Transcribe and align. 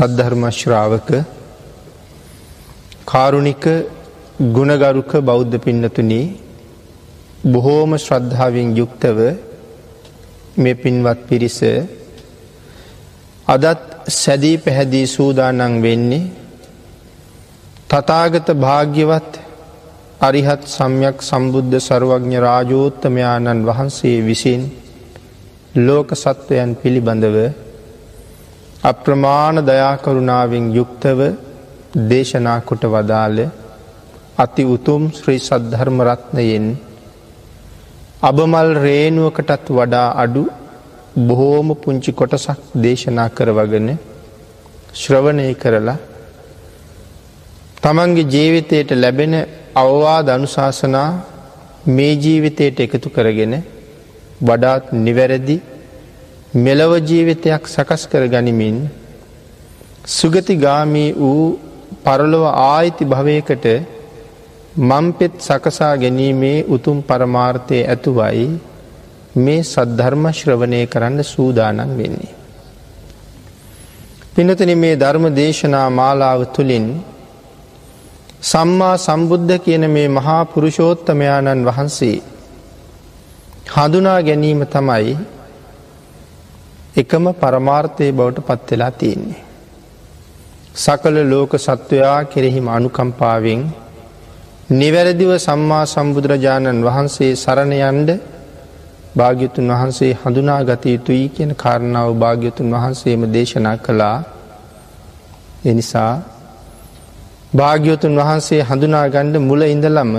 සද්ධර්මශ්‍රාවක 0.00 1.08
කාරුණික 3.06 3.64
ගුණගරුක 4.50 5.12
බෞද්ධ 5.22 5.56
පින්නතුනී 5.58 6.26
බොහෝම 7.46 7.90
ශ්‍රද්ධාවෙන් 7.98 8.68
යුක්තව 8.74 9.18
මේ 10.56 10.74
පින්වත් 10.74 11.20
පිරිස 11.28 11.58
අදත් 13.46 13.84
සැදී 14.14 14.56
පැහැදී 14.58 15.06
සූදානං 15.08 15.76
වෙන්නේ 15.82 16.30
තතාගත 17.90 18.48
භාග්‍යවත් 18.58 19.32
අරිහත් 20.20 20.62
සම්යක් 20.68 21.16
සම්බුද්ධ 21.22 21.76
සරුවඥ 21.80 22.38
රාජෝත්තමයාණන් 22.40 23.66
වහන්සේ 23.66 24.18
විසින් 24.22 24.62
ලෝක 25.78 26.08
සත්වයන් 26.16 26.70
පිළිබඳව 26.76 27.36
අප්‍රමාණ 28.80 29.56
දයාකරුණාවෙන් 29.62 30.66
යුක්තව 30.72 31.18
දේශනා 32.10 32.60
කොට 32.62 32.84
වදාළ 32.86 33.40
අති 34.38 34.62
උතුම් 34.66 35.02
ශ්‍රී 35.12 35.40
සද්ධර්මරත්නයෙන් 35.40 36.68
අබමල් 38.22 38.70
රේනුවකටත් 38.78 39.66
වඩා 39.70 40.08
අඩු 40.16 40.44
බොහෝම 41.26 41.68
පුංචි 41.76 42.12
කොටසක් 42.12 42.60
දේශනා 42.78 43.28
කරවගෙන 43.30 43.88
ශ්‍රවණය 44.94 45.46
කරලා 45.56 45.98
තමන්ගේ 47.82 48.28
ජීවිතයට 48.28 48.90
ලැබෙන 48.94 49.34
අවවාද 49.76 50.26
අනුශාසනා 50.28 51.08
මේ 51.88 52.14
ජීවිතයට 52.16 52.80
එකතු 52.80 53.08
කරගෙන 53.10 53.54
වඩාත් 54.42 54.84
නිවැරදි 54.98 55.58
මෙලව 56.52 56.92
ජීවිතයක් 57.00 57.62
සකස් 57.64 58.02
කර 58.06 58.26
ගනිමින් 58.26 58.90
සුගතිගාමී 60.04 61.14
වූ 61.14 61.58
පරලොව 62.02 62.44
ආයිති 62.46 63.04
භවයකට 63.04 63.66
මම්පෙත් 64.80 65.34
සකසා 65.40 65.94
ගැනීමේ 65.96 66.64
උතුම් 66.66 67.02
පරමාර්ථය 67.02 67.78
ඇතුවයි 67.84 68.48
මේ 69.36 69.62
සද්ධර්ම 69.62 70.24
ශ්‍රවණය 70.32 70.86
කරන්න 70.86 71.22
සූදානන් 71.24 71.96
වෙන්නේ. 71.96 72.34
පිනතන 74.34 74.70
මේ 74.76 74.96
ධර්ම 74.96 75.24
දේශනා 75.32 75.88
මාලාව 75.90 76.40
තුළින් 76.46 76.86
සම්මා 78.42 78.94
සම්බුද්ධ 78.98 79.58
කියන 79.58 79.84
මේ 79.88 80.08
මහා 80.10 80.44
පුරුෂෝත්තමයාණන් 80.44 81.66
වහන්සේ 81.66 82.16
හඳුනා 83.72 84.20
ගැනීම 84.22 84.62
තමයි 84.66 85.38
එකම 86.96 87.24
පරමාර්ථය 87.34 88.06
බවට 88.12 88.46
පත්වෙලා 88.48 88.90
තියෙන්නේ. 88.92 89.42
සකල 90.76 91.16
ලෝක 91.24 91.52
සත්වයා 91.56 92.24
කෙරෙහිම 92.24 92.66
අනුකම්පාවෙන් 92.68 93.60
නිවැරදිව 94.72 95.30
සම්මා 95.38 95.84
සම්බුදුරජාණන් 95.86 96.82
වහන්සේ 96.82 97.32
සරණයන්ඩ 97.36 98.10
භාග්‍යතුන් 99.16 99.70
වහන්සේ 99.70 100.12
හඳුනා 100.14 100.60
ගත 100.62 100.84
යුතුයි 100.86 101.26
කියන 101.28 101.52
කාරණාව 101.54 102.10
භාග්‍යතුන් 102.14 102.68
වහන්සේම 102.70 103.22
දේශනා 103.28 103.76
කළා 103.76 104.18
එනිසා 105.64 106.12
භාග්‍යවතුන් 107.54 108.14
වහන්සේ 108.16 108.62
හඳුනා 108.62 109.06
ගණ්ඩ 109.08 109.36
මුල 109.40 109.62
ඉඳලම 109.66 110.12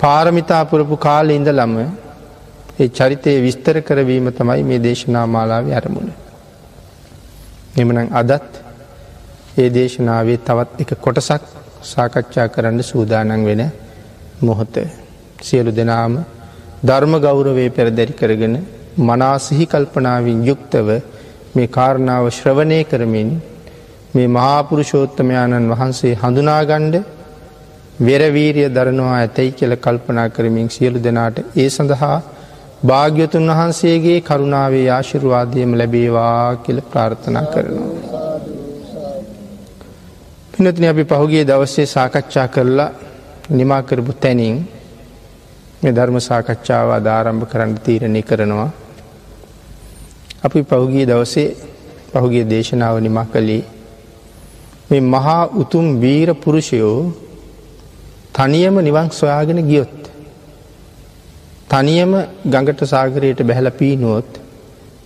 පාරමිතාපුරපු 0.00 0.96
කාල 0.98 1.30
ඉඳලම 1.30 1.74
ඒ 2.80 2.88
චරිතය 2.90 3.32
විස්තර 3.38 3.76
කරවීම 3.82 4.26
තමයි 4.32 4.62
මේ 4.62 4.80
දේශනා 4.80 5.26
මාලාව 5.26 5.66
අරමුණ. 5.72 6.10
එමනම් 7.76 8.08
අදත් 8.12 8.50
ඒ 9.56 9.68
දේශනාවේ 9.70 10.38
තවත් 10.40 10.80
එක 10.82 10.90
කොටසක් 10.98 11.42
සාකච්ඡා 11.84 12.48
කරන්න 12.48 12.82
සූදානන් 12.82 13.44
වෙන 13.44 13.62
මොහොත. 14.40 14.74
සියලු 15.40 15.70
දෙනාම 15.72 16.14
ධර්ම 16.82 17.14
ගෞරවේ 17.18 17.70
පෙරදැරි 17.70 18.14
කරගෙන 18.14 18.54
මනාසිහි 19.00 19.66
කල්පනාවින් 19.66 20.40
යුක්තව 20.44 20.88
මේ 21.54 21.68
කාරණාව 21.68 22.24
ශ්‍රවණය 22.30 22.80
කරමින් 22.84 23.30
මේ 24.14 24.28
මහාපුරුෂෝත්තමයාණන් 24.28 25.70
වහන්සේ 25.70 26.14
හඳුනාගණ්ඩ 26.14 26.96
වෙරවීරිය 28.00 28.68
දරනවා 28.70 29.16
ඇතැයි 29.16 29.52
කියල 29.52 29.74
කල්පනා 29.78 30.28
කරමින් 30.30 30.68
සියලු 30.70 30.98
දෙනාට 31.00 31.38
ඒ 31.56 31.70
සඳහා 31.70 32.18
භාග්‍යතුන් 32.82 33.46
වහන්සේගේ 33.48 34.20
කරුණාවේ 34.22 34.88
ආශිරවාදයම 34.90 35.70
ලැබේවා 35.74 36.56
කියල 36.56 36.80
ප්‍රාර්ථනා 36.82 37.46
කරනවා. 37.46 37.90
පිනතින 40.52 40.84
අපි 40.86 41.04
පහුගේ 41.04 41.44
දවස්සේ 41.44 41.86
සාකච්ඡා 41.88 42.48
කරලා 42.48 42.90
නිමා 43.50 43.82
කරපු 43.82 44.12
තැනින් 44.14 44.56
මේ 45.82 45.92
ධර්ම 45.92 46.16
සාකච්ඡාව 46.20 46.88
අධාරම්භ 46.90 47.46
කරන්න 47.46 47.74
තීරණය 47.78 48.22
කරනවා. 48.22 48.70
අපි 50.42 50.60
පහුගිය 50.64 51.04
දවසේ 51.06 51.48
පහුගේ 52.12 52.44
දේශනාව 52.44 52.96
නිමා 52.98 53.26
කළේ 53.26 53.64
මේ 54.90 55.02
මහා 55.06 55.42
උතුම් 55.54 55.86
වීර 56.00 56.28
පුරුෂයෝ 56.34 56.98
තනියම 58.34 58.76
නිවන් 58.80 59.08
සොයාගෙන 59.12 59.60
ගියොත්. 59.62 59.99
තනියම 61.70 62.12
ගඟට 62.46 62.80
සාගරයට 62.86 63.40
බැහල 63.44 63.70
පීනුවොත් 63.72 64.40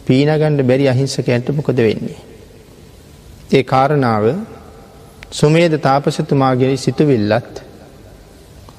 පීනගණ්ඩ 0.06 0.62
බැරි 0.62 0.86
අහිංසකයන්ට 0.88 1.48
මොකද 1.50 1.78
වෙන්නේ. 1.78 2.20
ඒ 3.50 3.62
කාරණාව 3.64 4.24
සුමේද 5.30 5.74
තාපසතුමාගේ 5.80 6.74
සිතුවිල්ලත් 6.76 7.54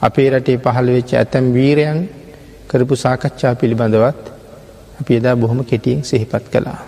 අපේ 0.02 0.28
රටේ 0.32 0.58
පහළ 0.60 0.90
වෙච්ච 0.90 1.14
ඇතැම් 1.14 1.46
වීරයන් 1.54 2.00
කරපු 2.70 2.96
සාකච්ඡා 2.96 3.54
පිළිබඳවත් 3.56 4.24
අපි 5.00 5.12
එදා 5.16 5.36
බොහොම 5.36 5.60
කෙටියෙන් 5.64 6.04
සිහිපත් 6.04 6.46
කළා. 6.48 6.82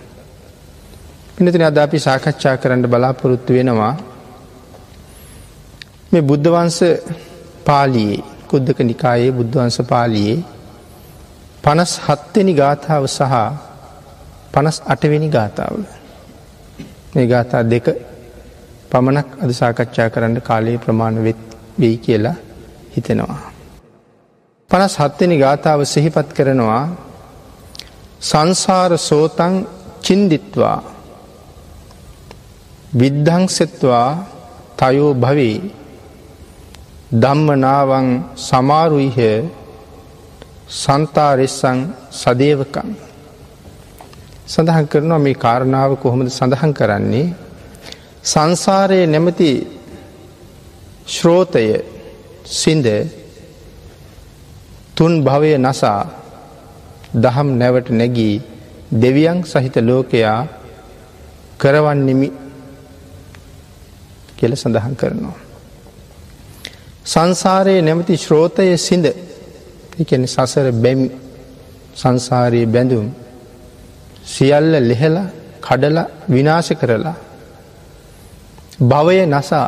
පිනතින 1.34 1.62
අද 1.62 1.78
අපි 1.78 1.98
සාකච්ඡා 2.00 2.56
කරන්න 2.56 2.84
බලාපොරොත්තු 2.86 3.52
වෙනවා 3.52 3.94
මේ 6.12 6.22
බුද්ධවන්ස 6.24 6.78
පාලියේ 7.64 8.22
කුද්දක 8.48 8.78
නිකායේ 8.82 9.32
බුද්ධවන්ස 9.32 9.78
පාලියේ 9.86 10.38
පනස් 11.64 11.92
හත්වෙනි 12.06 12.52
ගාථාව 12.54 13.04
සහ 13.08 13.34
පනස් 14.52 14.78
අටවෙනි 14.86 15.28
ගාථාව. 15.28 15.74
මේ 17.12 17.26
ගාථා 17.26 17.62
දෙක 17.64 17.86
පමණක් 18.90 19.28
අද 19.42 19.50
සාකච්ඡා 19.52 20.08
කරන්න 20.08 20.40
කාලයේ 20.40 20.78
ප්‍රමාණ 20.78 21.16
වෙත් 21.24 21.40
වෙයි 21.80 21.96
කියලා 21.98 22.36
හිතෙනවා. 22.94 23.40
පනස් 24.70 24.94
හත්වෙනි 24.96 25.36
ගාථාව 25.36 25.80
සිහිපත් 25.84 26.28
කරනවා 26.32 26.84
සංසාර 28.20 28.92
සෝතන් 29.00 29.54
චින්දිත්වා 30.02 30.78
විද්ධංසෙත්වා 32.92 34.10
තයෝ 34.76 35.10
භවී 35.14 35.58
ධම්මනාවන් 37.14 38.08
සමාරුයිහ 38.38 39.18
සන්තාරෙස්සං 40.68 41.78
සදේවකං. 42.12 42.88
සඳහන් 44.46 44.86
කරනවා 44.86 45.18
මේ 45.18 45.34
කාරණාව 45.36 45.92
කොහොමද 45.96 46.28
සඳහන් 46.30 46.72
කරන්නේ 46.74 47.26
සංසාරයේ 48.24 49.06
නැමති 49.06 49.50
ශ්‍රෝතය 51.06 51.64
සින්ද 52.52 52.86
තුන් 54.94 55.12
භවය 55.22 55.52
නසා 55.58 56.02
දහම් 57.14 57.48
නැවට 57.56 57.88
නැගී 57.90 58.36
දෙවියන් 58.92 59.38
සහිත 59.44 59.76
ලෝකයා 59.78 60.38
කරවන්නෙමි 61.58 62.28
කියල 64.36 64.52
සඳහන් 64.54 64.94
කරනවා. 64.96 65.38
සංසාරයේ 67.04 67.82
නැමති 67.82 68.14
ශ්‍රෝතය 68.16 68.76
සිඳ 68.78 69.06
එකන 69.98 70.22
සසර 70.26 70.66
බැමි 70.74 71.08
සංසාරයේ 71.94 72.66
බැඳුම් 72.66 73.06
සියල්ල 74.24 74.72
ලෙහෙල 74.82 75.16
කඩල 75.62 75.98
විනාශ 76.28 76.72
කරලා. 76.74 77.16
භවය 78.82 79.16
නසා 79.26 79.66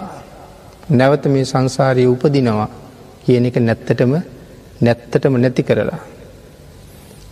නැවත 0.91 1.25
මේ 1.27 1.44
සංසාරය 1.44 2.05
උපදිනවා 2.06 2.69
කියන 3.25 3.47
එක 3.47 3.56
නැත්තටම 3.59 4.12
නැත්තටම 4.81 5.35
නැති 5.37 5.62
කරලා. 5.62 6.00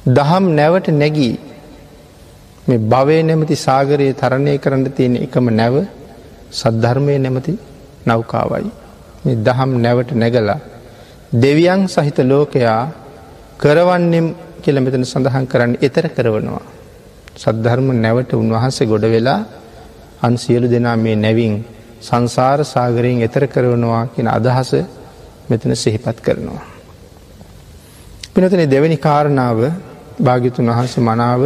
දහම් 0.09 0.45
නැවට 0.50 0.89
නැගී 0.93 1.37
මේ 2.67 2.81
භවය 2.87 3.17
නැමති 3.23 3.55
සාගරයේ 3.59 4.15
තරණය 4.15 4.55
කරන්න 4.59 4.85
තියෙන 4.91 5.15
එකම 5.19 5.47
නැව 5.50 5.77
සද්ධර්මය 6.53 7.15
නැමති 7.19 7.53
නෞකාවයි. 8.06 8.71
මේ 9.25 9.37
දහම් 9.39 9.71
නැවට 9.77 10.11
නැගලා 10.15 10.61
දෙවියන් 11.32 11.88
සහිත 11.88 12.19
ලෝකයා 12.20 12.88
කරවන්නෙම් 13.58 14.26
කියල 14.62 14.76
මෙතන 14.76 15.04
සඳහන් 15.04 15.46
කරන්න 15.46 15.72
එතර 15.78 16.08
කරවනවා. 16.08 16.62
සද්ධර්ම 17.36 17.88
නැවට 17.94 18.32
උන්වහන්සේ 18.34 18.86
ගොඩ 18.86 19.04
වෙලා 19.06 19.40
අන් 20.22 20.34
සියලු 20.36 20.66
දෙනා 20.66 20.96
මේ 20.96 21.16
නැවින් 21.16 21.54
සංසාර 22.00 22.64
සාගරයෙන් 22.64 23.20
එතර 23.20 23.44
කරවනවා 23.46 24.02
කියෙන 24.06 24.28
අදහස 24.28 24.70
මෙතන 25.48 25.70
සිහිපත් 25.75 26.19
කරනවා. 26.19 26.62
පිනතන 28.34 28.62
දෙවැනි 28.66 28.96
කාරණාව 28.98 29.58
භාගිතුන් 30.19 30.66
වහන්සේ 30.69 31.02
මනාව 31.02 31.42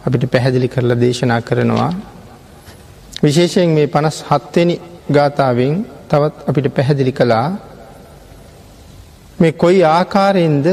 අපිට 0.00 0.24
පැහැදිලි 0.26 0.68
කරලා 0.68 0.96
දේශනා 0.96 1.40
කරනවා. 1.40 1.92
විශේෂයෙන් 3.22 3.70
මේ 3.70 3.86
පනස් 3.86 4.18
හත්වෙනි 4.24 4.74
ගාථාවෙන් 5.10 5.74
තවත් 6.08 6.36
අපිට 6.48 6.66
පැහැදිලි 6.70 7.12
කළා 7.12 7.48
මේ 9.40 9.52
කොයි 9.54 9.80
ආකාරයෙන්ද 9.88 10.66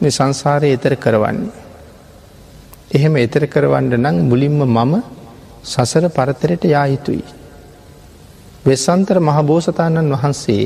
මේ 0.00 0.10
සංසාරය 0.10 0.68
එතර 0.72 0.94
කරවන්නේ. 0.96 1.52
එහෙම 2.90 3.14
එතර 3.16 3.44
කරවන්න 3.46 3.94
නම් 3.96 4.16
මුලින්ම 4.24 4.58
මම 4.66 4.94
සසර 5.64 6.04
පරතරයට 6.08 6.64
යා 6.66 6.86
යුතුයි. 6.86 7.24
වෙස්සන්තර 8.66 9.18
මහබෝසතාණන් 9.20 10.12
වහන්සේ 10.14 10.64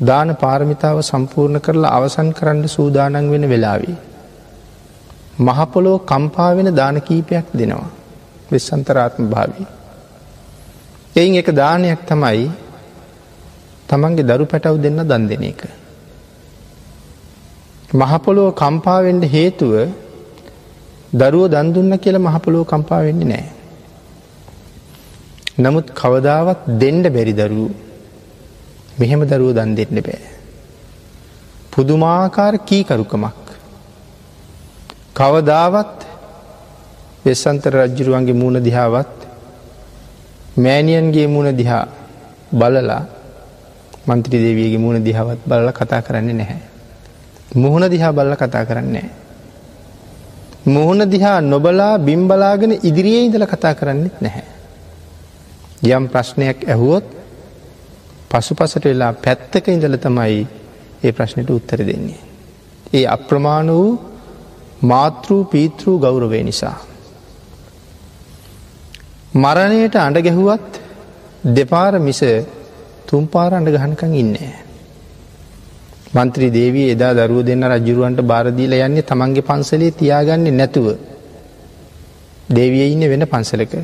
දාන 0.00 0.30
පාරමිතාව 0.34 0.98
සම්පූර්ණ 1.02 1.60
කරලා 1.60 1.94
අවසන් 1.94 2.30
කරන්න 2.32 2.68
සූදානන් 2.68 3.30
වෙන 3.30 3.44
වෙලාවී. 3.48 3.96
මහපොලෝ 5.40 5.98
කම්පාවෙන 6.00 6.70
දාන 6.74 6.98
කීපයක් 7.02 7.46
දෙනවා. 7.52 7.88
වෙස්සන්තරාත්ම 8.50 9.24
භාවී. 9.26 9.66
එයින් 11.16 11.34
එක 11.34 11.48
දානයක් 11.54 12.00
තමයි 12.06 12.46
තමන්ගේ 13.88 14.22
දරු 14.22 14.44
පැටව් 14.44 14.76
දෙන්න 14.78 15.00
දන් 15.02 15.24
දෙන 15.28 15.44
එක. 15.44 15.60
මහපොලෝ 17.94 18.50
කම්පාවෙන්ට 18.52 19.24
හේතුව 19.26 19.72
දරුව 21.12 21.44
දන්දුන්න 21.48 21.98
කියල 21.98 22.18
මහපොලෝ 22.18 22.64
කම්පාවෙන්නේ 22.64 23.28
නෑ. 23.28 23.46
නමුත් 25.58 25.86
කවදාවත් 25.92 26.60
දෙන්ඩ 26.78 27.06
බැරි 27.08 27.32
දරූ 27.32 27.70
මෙහෙම 28.98 29.22
දරුව 29.24 29.50
දන් 29.54 29.74
දෙන්න 29.74 30.00
බෑ. 30.00 30.22
පුදුමාකාර 31.72 32.54
කීකරුකමක්. 32.60 33.44
කවදාවත් 35.14 35.96
වෙස්සන්තර 37.24 37.74
රජ්ජුරුවන්ගේ 37.76 38.34
මූුණ 38.34 38.64
දිහාවත් 38.64 39.14
මෑනියන්ගේ 40.58 41.26
මූුණ 41.26 41.56
දිහා 41.56 41.84
බලලා 42.52 43.02
මන්ත්‍රී 44.06 44.40
දේවගේ 44.40 44.78
මූුණ 44.78 45.04
දිහාවත් 45.04 45.40
බලල 45.44 45.70
කතා 45.72 46.02
කරන්නේ 46.02 46.34
නැහැ. 46.34 46.60
මුහුණ 47.54 47.86
දිහා 47.86 48.12
බල්ල 48.12 48.34
කතා 48.34 48.64
කරන්නේ. 48.64 49.06
මුහුණ 50.66 51.02
දිහා 51.06 51.40
නොබලා 51.42 51.98
බිම්බලාගෙන 52.00 52.72
ඉදිරියේ 52.80 53.24
ඉඳල 53.24 53.46
කතා 53.46 53.74
කරන්නෙත් 53.74 54.20
නැහැ. 54.20 54.46
යම් 55.86 56.08
ප්‍රශ්නයක් 56.08 56.64
ඇහුවොත් 56.66 57.06
පසු 58.30 58.54
පසට 58.54 58.84
වෙලා 58.84 59.12
පැත්තක 59.14 59.68
ඉඳල 59.68 59.96
තමයි 59.98 60.46
ඒ 61.04 61.12
ප්‍රශ්නයට 61.12 61.50
උත්තර 61.50 61.80
දෙන්නේ. 61.82 62.20
ඒ 62.92 63.06
අප්‍රමාණ 63.06 63.70
වූ 63.70 63.90
මාතෘ 64.82 65.30
පීතෘ 65.46 65.86
ගෞරවය 65.98 66.42
නිසා. 66.42 66.76
මරණයට 69.34 69.96
අඩ 69.98 70.18
ගැහුවත් 70.20 70.80
දෙපාර 71.52 71.98
මිස 72.00 72.20
තුම්පාර 73.06 73.50
අඩ 73.54 73.68
ගහනකං 73.68 74.14
ඉන්නේ. 74.14 74.54
මන්ත්‍රී 76.14 76.50
දේවී 76.50 76.88
එදා 76.90 77.12
දරුව 77.14 77.42
දෙන්න 77.42 77.64
රජරුවන්ට 77.66 78.20
බාරදීල 78.22 78.72
යන්නේ 78.78 79.02
තමන්ගේ 79.02 79.42
පන්සලේ 79.42 79.90
තියාගන්නේ 79.92 80.52
නැතුව. 80.52 80.86
දේවිය 82.48 82.86
ඉන්න 82.86 83.04
වෙන 83.04 83.26
පන්සලක. 83.26 83.74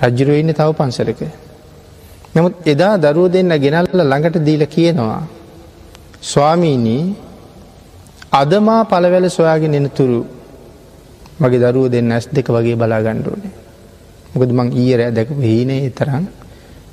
රජ්ජුරුව 0.00 0.36
ඉන්න 0.36 0.52
තව 0.52 0.68
පන්සලක. 0.72 1.20
නමුත් 2.34 2.54
එදා 2.64 2.94
දරුව 2.98 3.26
දෙන්න 3.28 3.52
ගෙනල්ල 3.56 3.88
ළඟට 4.02 4.38
දීල 4.40 4.62
කියනවා. 4.68 5.22
ස්වාමීනී 6.22 7.04
අදමා 8.32 8.82
පලවැල 8.84 9.26
සොයාගෙන 9.30 9.74
එන 9.74 9.88
තුරු 9.90 10.20
මගේ 11.40 11.62
දරුව 11.64 11.86
දෙන්න 11.88 12.12
ඇස් 12.12 12.28
දෙක 12.28 12.48
වගේ 12.48 12.76
බලා 12.76 13.00
ගණ්ඩුවනේ. 13.00 13.54
මොකද 14.32 14.50
මං 14.52 14.68
ඊරෑ 14.74 15.12
දැක 15.12 15.30
හීනේ 15.40 15.90
තරම් 15.90 16.24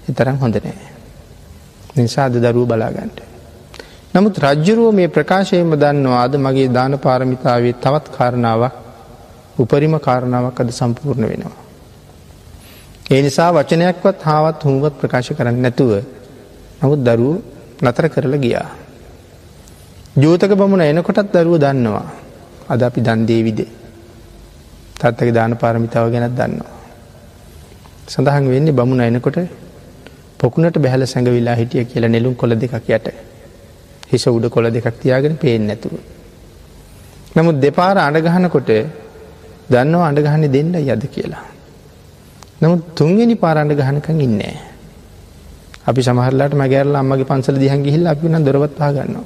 එතරම් 0.10 0.38
හොඳ 0.38 0.56
නෑ. 0.58 0.88
නිසාද 1.96 2.34
දරුව 2.36 2.66
බලාගන්ට. 2.66 3.20
නමුත් 4.14 4.36
රජ්ජුරුව 4.38 4.94
මේ 4.94 5.08
ප්‍රකාශයම 5.08 5.74
දන්නවා 5.74 6.24
අද 6.24 6.34
මගේ 6.38 6.70
දාන 6.70 6.94
පාරමිතාවේ 6.98 7.74
තවත් 7.76 8.06
කාරණාවක් 8.10 8.74
උපරිම 9.56 9.96
කාරණාවක් 10.00 10.60
අද 10.60 10.70
සම්පූර්ණ 10.72 11.26
වෙනවා. 11.26 11.58
ඒ 13.06 13.22
නිසා 13.22 13.50
වචනයක්වත් 13.52 14.20
හාවත් 14.22 14.62
හුවත් 14.64 14.94
ප්‍රකාශ 14.96 15.32
කරන්න 15.32 15.58
නැතුව 15.60 15.92
නමුත් 16.80 17.00
දරුව 17.02 17.36
නතර 17.82 18.06
කරලා 18.10 18.40
ගියා. 18.40 18.70
ජූතක 20.16 20.52
බමුණ 20.54 20.84
එනකොටත් 20.84 21.34
දරුව 21.34 21.56
දන්නවා 21.58 22.08
අද 22.70 22.82
අපි 22.82 23.00
දන්දේවිදේ 23.02 23.72
තත්තක 24.96 25.30
දාන 25.32 25.54
පාරමිතාව 25.56 26.06
ගැනත් 26.12 26.34
දන්නවා. 26.34 26.72
සඳහන් 28.08 28.46
වෙන්නේ 28.48 28.74
බමුණ 28.74 29.02
එනකොට 29.02 29.63
පොකුණට 30.44 30.78
බැහල 30.78 31.04
සැඟවිලා 31.06 31.56
හිටිය 31.56 31.86
කියලා 31.86 32.12
නෙලුම් 32.16 32.34
කොළ 32.36 32.54
දෙකක් 32.56 32.90
යට 32.90 33.08
හිස 34.10 34.26
උඩ 34.28 34.48
කොළ 34.50 34.68
දෙකක් 34.70 34.88
තියාගෙන 35.02 35.38
පේෙන් 35.38 35.64
නැතුව. 35.68 35.94
නමුත් 37.36 37.58
දෙපාර 37.58 37.98
අඩගහනකොට 38.00 38.72
දන්නවා 39.70 40.10
අඩගහන්න 40.10 40.46
දෙන්න 40.56 40.76
යද 40.82 41.04
කියලා. 41.08 41.46
නමුත් 42.62 42.82
තුන්වෙනි 42.94 43.36
පාරණ්ඩ 43.36 43.80
ගහනකං 43.80 44.20
ඉන්නේ. 44.22 44.54
අපි 45.88 46.02
සමහරලාට 46.02 46.54
මගේරලා 46.56 47.02
අම්මගේ 47.02 47.30
පන්සල 47.32 47.58
දිහන් 47.58 47.82
ගිහිල්ල 47.88 48.06
අපි 48.08 48.28
නම් 48.28 48.44
දොරවත් 48.44 48.76
පාගන්නවා. 48.76 49.26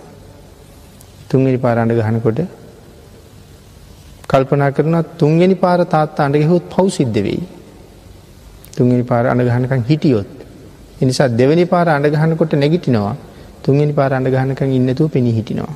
තුන්වෙනි 1.29 1.57
පාරණ්ඩ 1.57 1.99
ගහනකොට 1.99 2.39
කල්පනා 4.29 4.71
කරන 4.71 4.97
තුන්වෙනි 5.19 5.55
පාර 5.55 5.79
තාත්තා 5.87 6.29
අඩගෙහුත් 6.29 6.65
පව් 6.69 6.87
සිද්ධ 6.91 7.19
වෙයි. 7.19 7.43
තුන්වෙනි 8.77 9.03
පාර 9.03 9.23
අඩගහනකං 9.27 9.83
හිටියොත්. 9.83 10.36
එනිසා 11.01 11.27
දෙවැනි 11.27 11.65
පාර 11.65 11.87
අඩගහනකොට 11.89 12.53
නැගිටිනවා 12.53 13.15
තුන්වෙනි 13.63 13.93
පාර 13.93 14.11
අඩගහනකං 14.13 14.71
ඉන්නතුව 14.71 15.11
පෙනී 15.11 15.33
හිටිනවා. 15.33 15.75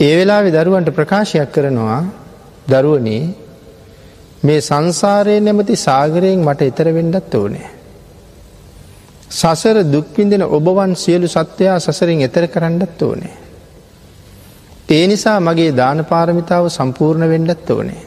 ඒ 0.00 0.14
වෙලා 0.16 0.42
දරුවන්ට 0.42 0.90
ප්‍රකාශයක් 0.90 1.52
කරනවා 1.52 2.00
දරුවනේ 2.68 3.22
මේ 4.44 4.60
සංසාරය 4.60 5.36
නැමති 5.40 5.76
සාගරයෙන් 5.76 6.44
මට 6.44 6.60
එතර 6.62 6.88
වෙන්ඩත් 6.92 7.34
ඕනෑ. 7.34 7.68
සසර 9.30 9.76
දුක්විඳෙන 9.84 10.42
ඔබවන් 10.48 10.92
සියලු 10.94 11.26
සත්වයා 11.26 11.78
සසරින් 11.80 12.20
එතර 12.20 12.46
කරන්නත් 12.46 13.02
ඕනේ. 13.02 13.34
ඒ 14.90 15.06
නිසා 15.06 15.38
මගේ 15.40 15.70
දාන 15.72 16.04
පාරමිතාව 16.04 16.64
සම්පූර්ණ 16.68 17.28
වෙන්ඩත් 17.28 17.70
ඕනේ. 17.70 18.02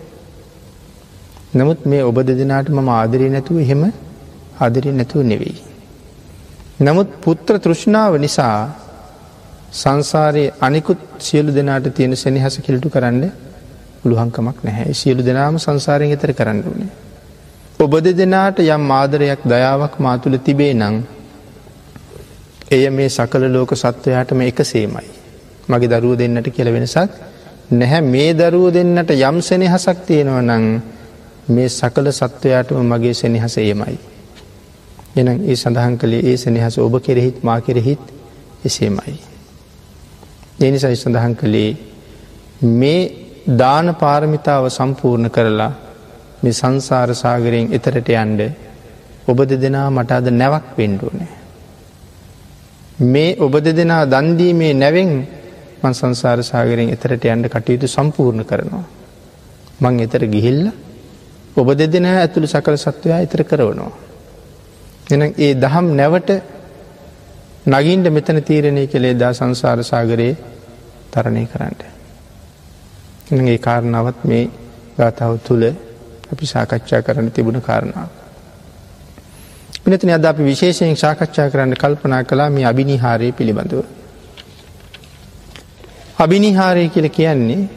නමුත් 1.56 1.86
මේ 1.86 2.04
ඔබ 2.04 2.18
දෙදනාට 2.22 2.70
මම 2.70 2.90
ආදරී 2.90 3.30
නැතුව 3.30 3.60
එහෙම 3.60 3.84
ආදරී 4.60 4.94
නැතුව 4.94 5.24
නෙවෙයි. 5.24 5.58
නමුත් 6.80 7.10
පුත්‍ර 7.20 7.56
තෘෂ්ණාව 7.58 8.14
නිසා 8.18 8.58
සංසාරයේ 9.74 10.54
අනිකුත් 10.60 11.02
සියලු 11.20 11.52
දෙනාට 11.52 11.88
තියෙන 11.92 12.16
සෙනහස 12.16 12.58
කිල්ටු 12.60 12.90
කරන්න 12.90 13.24
පුළුවන්කමක් 14.00 14.58
නැහැ 14.64 14.94
සියලු 14.94 15.22
දෙනාම 15.24 15.56
සංසාරයෙන් 15.58 16.12
එතර 16.12 16.34
කරන්න 16.34 16.62
වනේ. 16.66 16.90
ඔබ 17.80 17.94
දෙදෙනාට 18.00 18.60
යම් 18.60 18.92
ආදරයක් 18.92 19.42
දයාවක් 19.46 19.96
මාතුළ 20.00 20.38
තිබේ 20.40 20.74
නං 20.74 20.96
එය 22.70 22.84
මේ 22.90 23.10
සකල 23.10 23.44
ලෝක 23.48 23.72
සත්වයාටම 23.76 24.42
එක 24.42 24.60
සේමයි. 24.64 25.08
මගේ 25.68 25.90
දරුව 25.94 26.14
දෙන්නට 26.16 26.48
කියල 26.50 26.70
වෙනසක් 26.70 27.12
නැහැ 27.72 28.02
මේ 28.04 28.34
දරුව 28.34 28.68
දෙන්නට 28.72 29.12
යම් 29.12 29.38
සෙනෙහසක් 29.42 29.98
තියෙනව 30.06 30.38
නං 30.42 30.66
මේ 31.50 31.70
සකල 31.70 32.08
සත්වයාටම 32.12 32.80
මගේ 32.86 33.14
සෙනෙහස 33.16 33.58
ඒමයි. 33.58 33.98
එන 35.18 35.28
ඒ 35.28 35.56
සඳහන් 35.56 35.96
කළේ 35.98 36.24
ඒ 36.24 36.38
සෙනෙහස 36.38 36.78
ඔබ 36.80 36.96
කෙරෙහිත් 37.02 37.38
මා 37.44 37.60
කෙරෙහිත් 37.62 38.04
එසේමයි. 38.64 39.16
එනිසයි 40.60 40.96
සඳහන් 40.96 41.34
කළේ 41.36 41.72
මේ 42.74 43.02
දාන 43.54 43.96
පාරමිතාව 43.96 44.64
සම්පූර්ණ 44.70 45.30
කරලා 45.30 45.72
මේ 46.40 46.54
සංසාර 46.54 47.10
සාගරයෙන් 47.16 47.68
එතරට 47.72 48.10
යන්ඩ 48.16 48.42
ඔබ 49.28 49.40
දෙදෙනා 49.44 49.90
මට 49.90 50.12
අද 50.14 50.28
නැවක් 50.32 50.66
පෙන්ඩුවනේ. 50.76 51.32
මේ 53.04 53.36
ඔබ 53.38 53.54
දෙදෙනා 53.60 54.04
දන්දීමේ 54.06 54.74
නැවෙන් 54.76 55.12
මන් 55.80 55.94
සංසාර 55.94 56.40
සාගරයෙන් 56.44 56.90
එතරට 56.90 57.24
යන්ඩ 57.26 57.48
කටයුතු 57.48 57.88
සම්පූර්ණ 57.88 58.46
කරනවා. 58.46 58.86
මං 59.80 60.00
එතර 60.00 60.26
ගිහිල්ල 60.28 60.64
ඔබ 61.56 61.70
දෙදෙන 61.74 62.06
ඇතුළු 62.08 62.48
සකල 62.48 62.78
සත්වයා 62.78 63.22
එතර 63.22 63.44
කරවනවා. 63.44 64.07
එන 65.10 65.22
ඒ 65.38 65.54
දහම් 65.56 65.86
නැවට 65.94 66.30
නගින්ට 67.68 68.08
මෙතන 68.10 68.40
තීරණය 68.42 68.84
කළේ 68.88 69.16
දා 69.16 69.34
සංසාර 69.34 69.80
සාගරයේ 69.84 70.36
තරණය 71.12 71.44
කරන්නට. 71.46 71.82
ඒ 73.30 73.58
කාරණාවත් 73.60 74.20
මේ 74.24 74.44
ගාථාව 74.98 75.34
තුළ 75.40 75.64
අපි 76.28 76.46
සාකච්ඡා 76.46 77.02
කරන්න 77.02 77.32
තිබුණ 77.32 77.62
කාරණාව. 77.62 78.10
පිනතින 79.84 80.12
අද 80.12 80.26
අපි 80.26 80.44
විශේෂයෙන් 80.44 80.96
සාකච්ඡා 80.96 81.50
කරන්න 81.50 81.74
කල්පනා 81.74 82.24
කලා 82.24 82.50
මේ 82.50 82.66
අභිනිහාරය 82.66 83.32
පිළිබඳව. 83.32 83.84
අභිනිහාරය 86.18 86.90
කියල 86.90 87.08
කියන්නේ 87.10 87.70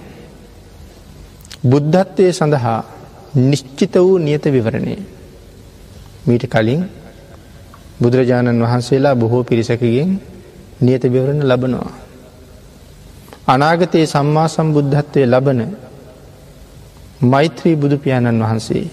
බුද්ධත්වය 1.64 2.32
සඳහා 2.32 2.80
නිශ්චිත 3.42 3.94
වූ 3.96 4.18
නියත 4.20 4.44
විවරණය. 4.46 4.96
මීට 6.26 6.46
කලින් 6.48 6.82
බුදුරජාණන් 8.00 8.62
වහන්සේලා 8.62 9.14
බොහෝ 9.14 9.42
පිරිසකගෙන් 9.44 10.10
නියත 10.80 11.02
විවරණ 11.04 11.42
ලබනවා. 11.44 11.92
අනාගතයේ 13.46 14.06
සම්මා 14.06 14.48
සම්බුද්ධත්වය 14.48 15.22
ලබන 15.26 15.60
මෛත්‍රී 17.22 17.76
බුදුපාණන් 17.76 18.42
වහන්සේ 18.42 18.84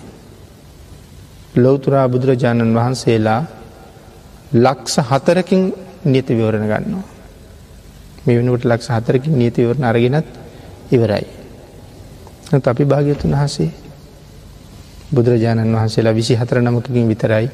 ලොවතුරා 1.55 2.07
බුදුරජාණන් 2.07 2.75
වහන්සේලා 2.75 3.41
ලක්ස 4.55 4.95
හතරකින් 5.01 5.61
නීති 6.05 6.33
විවරණ 6.33 6.67
ගන්නවා. 6.67 7.05
මේ 8.25 8.37
වෙනට 8.37 8.65
ලක්ෂ 8.65 8.89
හතරකින් 8.89 9.33
නීති 9.33 9.61
විවරණ 9.61 9.85
අරගෙනත් 9.85 10.27
ඉවරයි. 10.91 11.25
අපි 12.63 12.83
භාග්‍යතුන් 12.85 13.31
වහසේ 13.33 13.71
බුදුරජාණන් 15.13 15.75
වහන්සේලා 15.75 16.13
විසි 16.13 16.35
හතර 16.35 16.61
නමකින් 16.61 17.07
විතරයි 17.07 17.47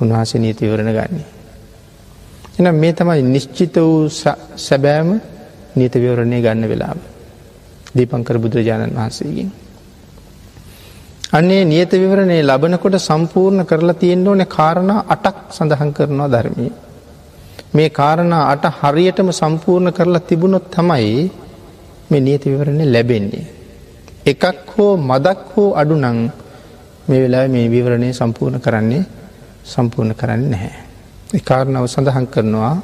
උන්වහසේ 0.00 0.38
නීති 0.38 0.62
විවරණ 0.62 0.92
ගන්නේ. 0.92 1.26
එනම් 2.58 2.76
මේ 2.76 2.92
තමයි 2.92 3.22
නිශ්චිත 3.24 3.76
වූ 3.78 4.08
සැබෑම 4.58 5.10
නීත 5.74 5.94
විවරණය 5.94 6.38
ගන්න 6.40 6.64
වෙලාව. 6.64 6.98
දීපංකර 7.96 8.36
බුදුරජාණන් 8.38 8.94
වහන්සේකින්. 8.94 9.50
අන්නේ 11.32 11.64
නියත 11.64 11.92
විවරණය 11.94 12.36
ලබනකොට 12.42 12.96
සම්පූර්ණ 13.00 13.66
කරලා 13.66 13.94
තියෙන්න්න 13.94 14.28
ඕන 14.28 14.42
කාරණා 14.48 15.06
අටක් 15.08 15.38
සඳහන් 15.50 15.90
කරනවා 15.92 16.28
ධර්මී. 16.28 16.72
මේ 17.74 17.88
කාරණා 17.90 18.42
අට 18.50 18.64
හරියටම 18.72 19.30
සම්පූර්ණ 19.32 19.92
කරලා 19.92 20.20
තිබුණොත් 20.20 20.66
තමයි 20.70 21.30
මේ 22.10 22.20
නියති 22.20 22.52
විවරණය 22.52 22.84
ලැබෙන්නේ. 22.86 23.46
එකක් 24.26 24.44
හෝ 24.72 24.92
මදක් 25.00 25.40
හෝ 25.52 25.70
අඩු 25.72 25.96
නං 25.96 26.18
මේ 27.08 27.20
වෙලා 27.22 27.46
මේ 27.48 27.66
විවරණය 27.68 28.08
සම්පූර්ණ 28.12 28.60
කරන්නේ 28.60 29.04
සම්පූර්ණ 29.64 30.18
කරන්න 30.20 30.44
නැහැ. 30.50 30.74
කාරණාව 31.40 31.86
සඳහන් 31.86 32.26
කරනවා 32.26 32.76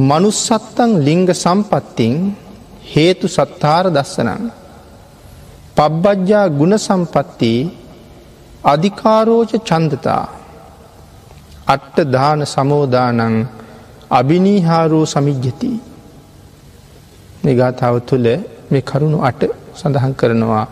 මනුස්සත්තං 0.00 0.90
ලිංග 1.06 1.26
සම්පත්තිං 1.34 2.14
හේතු 2.84 3.26
සත්තාර 3.28 3.84
දස්සනන් 3.88 4.44
පබ්බජ්ජා 5.76 6.46
ගුණ 6.58 6.74
සම්පත්ති 6.78 7.52
අධිකාරෝච 8.64 9.52
චන්දතා 9.68 10.24
අට්ට 11.66 11.96
දාන 12.14 12.40
සමෝදානං 12.46 13.36
අභිනීහාරෝ 14.10 15.04
සමිජ්ජති. 15.06 15.72
නිගාතාව 17.44 17.96
තුළ 18.08 18.28
මේ 18.70 18.82
කරුණු 18.82 19.18
අට 19.28 19.42
සඳහන් 19.80 20.14
කරනවා 20.14 20.66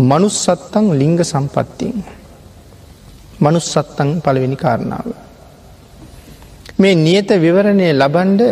මනුස්සත්තං 0.00 0.86
ලිංග 1.00 1.18
සම්පත්තිං. 1.22 1.96
මනුස්සත්තං 3.40 4.10
පළවෙනි 4.20 4.56
කාරණාව 4.56 5.08
මේ 6.78 6.94
නියත 6.96 7.30
විවරණය 7.38 7.88
ලබන්ඩ 7.92 8.42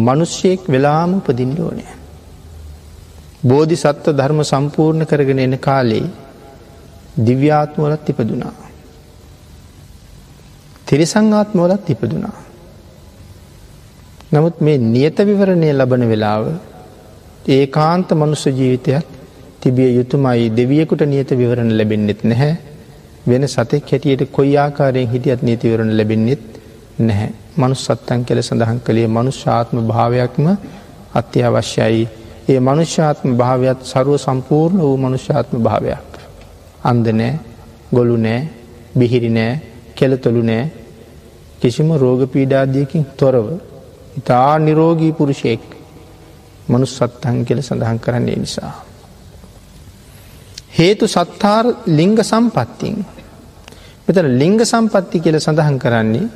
මනුෂ්‍යයෙක් 0.00 0.62
වෙලාම 0.68 1.10
උපදින්න 1.14 1.54
ඕනෑ 1.60 2.00
බෝධි 3.44 3.76
සත්ව 3.76 4.12
ධර්ම 4.12 4.40
සම්පූර්ණ 4.44 5.04
කරගෙන 5.04 5.40
එන 5.40 5.56
කාලේ 5.58 6.04
දිව්‍යාත්මවලත් 7.18 8.08
ඉපදුනා. 8.08 8.54
තිරිසංආත්මවලත් 10.86 11.90
ඉපදුනා. 11.90 12.36
නමුත් 14.32 14.60
මේ 14.60 14.78
නියත 14.78 15.18
විවරණය 15.20 15.70
ලබන 15.72 16.04
වෙලාව 16.08 16.44
ඒ 17.48 17.64
කාන්ත 17.68 18.10
මනුස්ස 18.12 18.44
ජීවිතයක් 18.48 19.06
තිබිය 19.60 19.90
යුතුමයි 19.90 20.46
දෙවියකුට 20.50 21.02
නියත 21.04 21.30
විවරණ 21.32 21.72
ලැබෙන්න්නෙත් 21.72 22.22
නැහැ 22.24 22.52
වෙන 23.26 23.48
සතෙක් 23.48 23.84
හැටියට 23.86 24.22
කොයි 24.30 24.56
ආකාරයෙන් 24.58 25.08
හිටියත් 25.08 25.42
නීතිවරණ 25.42 25.96
ලැබෙන්න්නෙත් 25.96 26.42
නැහැ 27.00 27.30
මනුස්සත්තන් 27.54 28.24
කෙල 28.24 28.40
සඳහන් 28.40 28.80
කළේ 28.80 29.08
මනුෂ්‍යාත්ම 29.08 29.76
භාවයක්ම 29.84 30.46
අත්‍යවශ්‍යයි 31.14 32.04
ඒ 32.48 32.60
මනුෂ්‍යාත්ම 32.60 33.30
භාවයක් 33.34 33.78
සරුව 33.84 34.16
සම්පූර්ණ 34.18 34.78
වූ 34.78 34.96
මනුෂ්‍යාත්ම 34.98 35.56
භාවයක්. 35.58 36.10
අන්ද 36.82 37.06
නෑ 37.12 37.32
ගොලු 37.92 38.16
නෑ 38.18 38.40
බිහිරි 38.94 39.30
නෑ 39.30 39.60
කෙලතොළු 39.94 40.42
නෑ 40.42 40.64
කිසිම 41.60 41.88
රෝග 41.94 42.20
පීඩාදියකින් 42.26 43.04
තොරව 43.16 43.46
ඉතා 44.16 44.58
නිරෝගී 44.58 45.12
පුරුෂයෙක් 45.12 45.62
මනුස්සත්තන් 46.68 47.36
කෙල 47.44 47.60
සඳහන් 47.60 47.98
කරන්නේ 47.98 48.36
නිසා. 48.36 48.72
හේතු 50.72 51.06
සත්තාර 51.06 51.64
ලිංග 51.88 52.16
සම්පත්තින් 52.22 52.96
මෙතන 54.04 54.28
ලිංග 54.34 54.58
සම්පත්ති 54.62 55.20
කියල 55.20 55.38
සඳහන් 55.38 55.78
කරන්නේ 55.78 56.26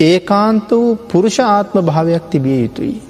ඒකාන්ත 0.00 0.70
වූ 0.70 0.96
පුරුෂ 1.06 1.38
ආත්ම 1.40 1.76
භාවයක් 1.82 2.24
තිබිය 2.30 2.58
යුතුයි. 2.62 3.02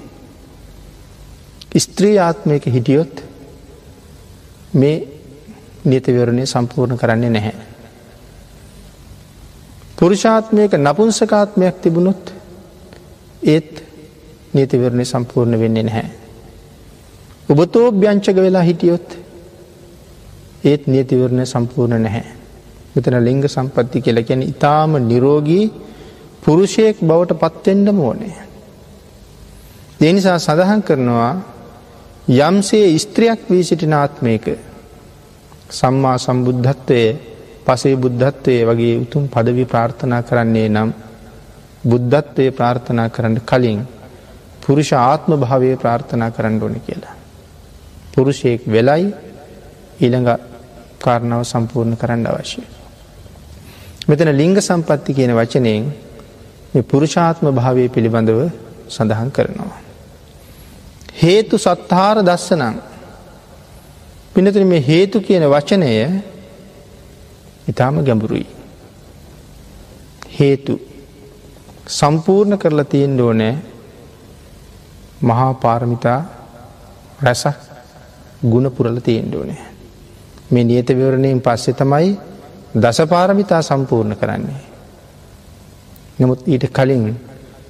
ස්ත්‍රී 1.77 2.17
ආත්මයක 2.19 2.65
හිටියොත් 2.67 3.23
මේ 4.73 4.97
නීතවිවරණය 5.85 6.45
සම්පූර්ණ 6.45 6.97
කරන්නේ 6.97 7.29
නැහැ. 7.29 7.55
පුරුෂාත්මයක 9.97 10.73
නපුංසකාත්මයක් 10.77 11.75
තිබුණොත් 11.77 12.33
ඒත් 13.43 13.83
නීතිවරණය 14.53 15.05
සම්පූර්ණ 15.05 15.59
වෙන්නේ 15.59 15.83
නැහැ. 15.83 16.09
ඔබතෝ 17.49 17.87
්‍යංචක 18.03 18.35
වෙලා 18.37 18.63
හිටියොත් 18.63 19.22
ඒත් 20.63 20.87
නීතිවරණය 20.87 21.45
සම්පූර්ණ 21.45 22.03
නැහැ. 22.03 22.25
මෙතන 22.93 23.17
ලිංග 23.19 23.43
සම්පත්ති 23.45 24.01
කියල 24.01 24.19
ගැන 24.21 24.41
ඉතාම 24.43 24.91
නිරෝගී 25.01 25.65
පුරුෂයෙක් 26.41 26.97
බවට 27.01 27.39
පත්වෙන්ඩම 27.41 27.99
ඕනේ. 27.99 28.35
දෙනිසා 29.99 30.37
සඳහන් 30.37 30.81
කරනවා 30.81 31.33
යම්සේ 32.41 32.87
ස්ත්‍රියක් 32.97 33.41
වී 33.49 33.63
සිටින 33.63 33.93
ආත්මයක 33.93 34.45
සම්මා 35.71 36.17
සම්බුද්ධත්වය 36.17 37.01
පසේ 37.65 37.95
බුද්ධත්වය 37.95 38.55
වගේ 38.65 38.95
උතුම් 38.97 39.23
පදවි 39.27 39.65
ප්‍රාර්ථනා 39.65 40.21
කරන්නේ 40.21 40.69
නම් 40.69 40.89
බුද්ධත්වය 41.85 42.45
ප්‍රාර්ථනා 42.51 43.09
කරන්න 43.09 43.37
කලින් 43.41 43.81
පුරුෂ 44.61 44.91
ආත්ම 44.93 45.31
භාවය 45.35 45.75
ප්‍රාර්ථනා 45.75 46.31
කරන්න 46.31 46.61
ඕන 46.61 46.75
කියලා. 46.79 47.15
පුරුෂයෙක් 48.13 48.61
වෙලයි 48.67 49.05
ඊළඟ 49.99 50.29
කාරණාව 51.03 51.43
සම්පූර්ණ 51.43 51.95
කරන්න 51.95 52.27
අවශ්‍යය. 52.27 52.65
මෙතන 54.03 54.31
ලිංග 54.31 54.55
සම්පත්ති 54.59 55.11
කියන 55.13 55.31
වචනයෙන් 55.31 55.83
මේ 56.73 56.83
පුරුෂාත්ම 56.83 57.45
භාවය 57.51 57.89
පිළිබඳව 57.89 58.39
සඳහන් 58.89 59.29
කරනවා. 59.31 59.77
හේතු 61.15 61.55
සත්හාර 61.57 62.17
දස්සනං 62.21 62.75
පිනතුන 64.33 64.67
මේ 64.67 64.81
හේතු 64.81 65.17
කියන 65.21 65.45
වචනය 65.45 65.89
ඉතාම 67.67 67.95
ගැඹුරුයි. 68.01 68.47
හේතු 70.37 70.73
සම්පූර්ණ 71.89 72.57
කරලා 72.57 72.85
තියෙන් 72.85 73.21
ඕනෑ 73.21 73.53
මහා 75.21 75.53
පාරමිතා 75.55 76.19
රැසක් 77.21 77.59
ගුණ 78.43 78.71
පුරල 78.71 78.97
තියෙන් 78.99 79.29
ඕනෑ. 79.35 79.72
මේ 80.53 80.63
නියත 80.63 80.89
විවරණයෙන් 80.89 81.41
පස්සෙ 81.41 81.73
තමයි 81.73 82.09
දසපාරමිතා 82.75 83.61
සම්පූර්ණ 83.61 84.15
කරන්නේ. 84.15 84.61
නමුත් 86.19 86.41
ඊට 86.45 86.65
කලින් 86.69 87.05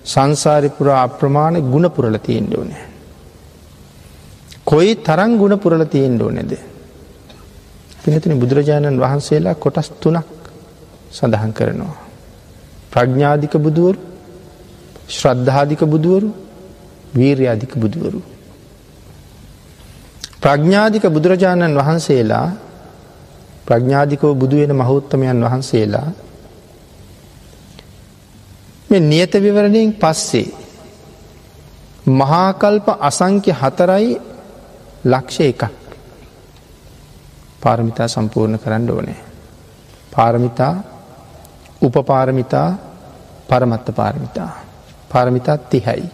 සංසාරිපුරා 0.06 1.04
අප්‍රමාණ 1.04 1.56
ගුණ 1.64 1.88
පුරල 1.90 2.18
තියෙන් 2.20 2.48
ඕනෑ. 2.54 2.86
කොයි 4.66 4.96
තරං 4.98 5.38
ගුණ 5.38 5.60
පුරල 5.60 5.84
තියෙන් 5.86 6.22
ඕනෙද. 6.22 6.52
පිනතින 8.02 8.40
බුදුරජාණන් 8.40 9.00
වහන්සේලා 9.00 9.56
කොටස් 9.56 9.90
තුනක් 9.98 10.28
සඳහන් 11.12 11.54
කරනවා. 11.54 11.96
ප්‍රඥ්ඥාධික 12.92 13.54
බුදුවරු 13.58 14.00
ශ්‍රද්ධාධික 15.10 15.82
බුදුවරු 15.86 16.30
වීර්යාධික 17.14 17.74
බුදුවරු. 17.76 18.20
ප්‍රඥ්ඥාධික 20.42 21.06
බුදුරජාණන් 21.08 21.76
වහන්සේලා 21.76 22.48
ප්‍රඥ්ඥාධිකව 23.68 24.36
බුදුවෙන 24.36 24.76
මහෞත්තමයන් 24.76 25.44
වහන්සේලා 25.44 26.10
මේ 28.90 29.00
නියත 29.02 29.34
විවරණයෙන් 29.36 29.94
පස්සේ 29.94 30.48
මහාකල්ප 32.14 32.88
අසංක්‍ය 33.02 33.52
හතරයි 33.54 34.20
ලක්ෂ 35.06 35.40
එකක්. 35.42 35.64
පාරමිතා 37.62 38.08
සම්පූර්ණ 38.08 38.60
කරන්න 38.60 38.90
ඕනේ. 38.90 39.20
පාරමිතා 40.12 40.76
උපපාරමිතා 41.82 42.70
පරමත්ත 43.50 43.88
පාරමිතා. 43.92 44.52
පාරමිතා 45.10 45.58
තිහැයි. 45.60 46.10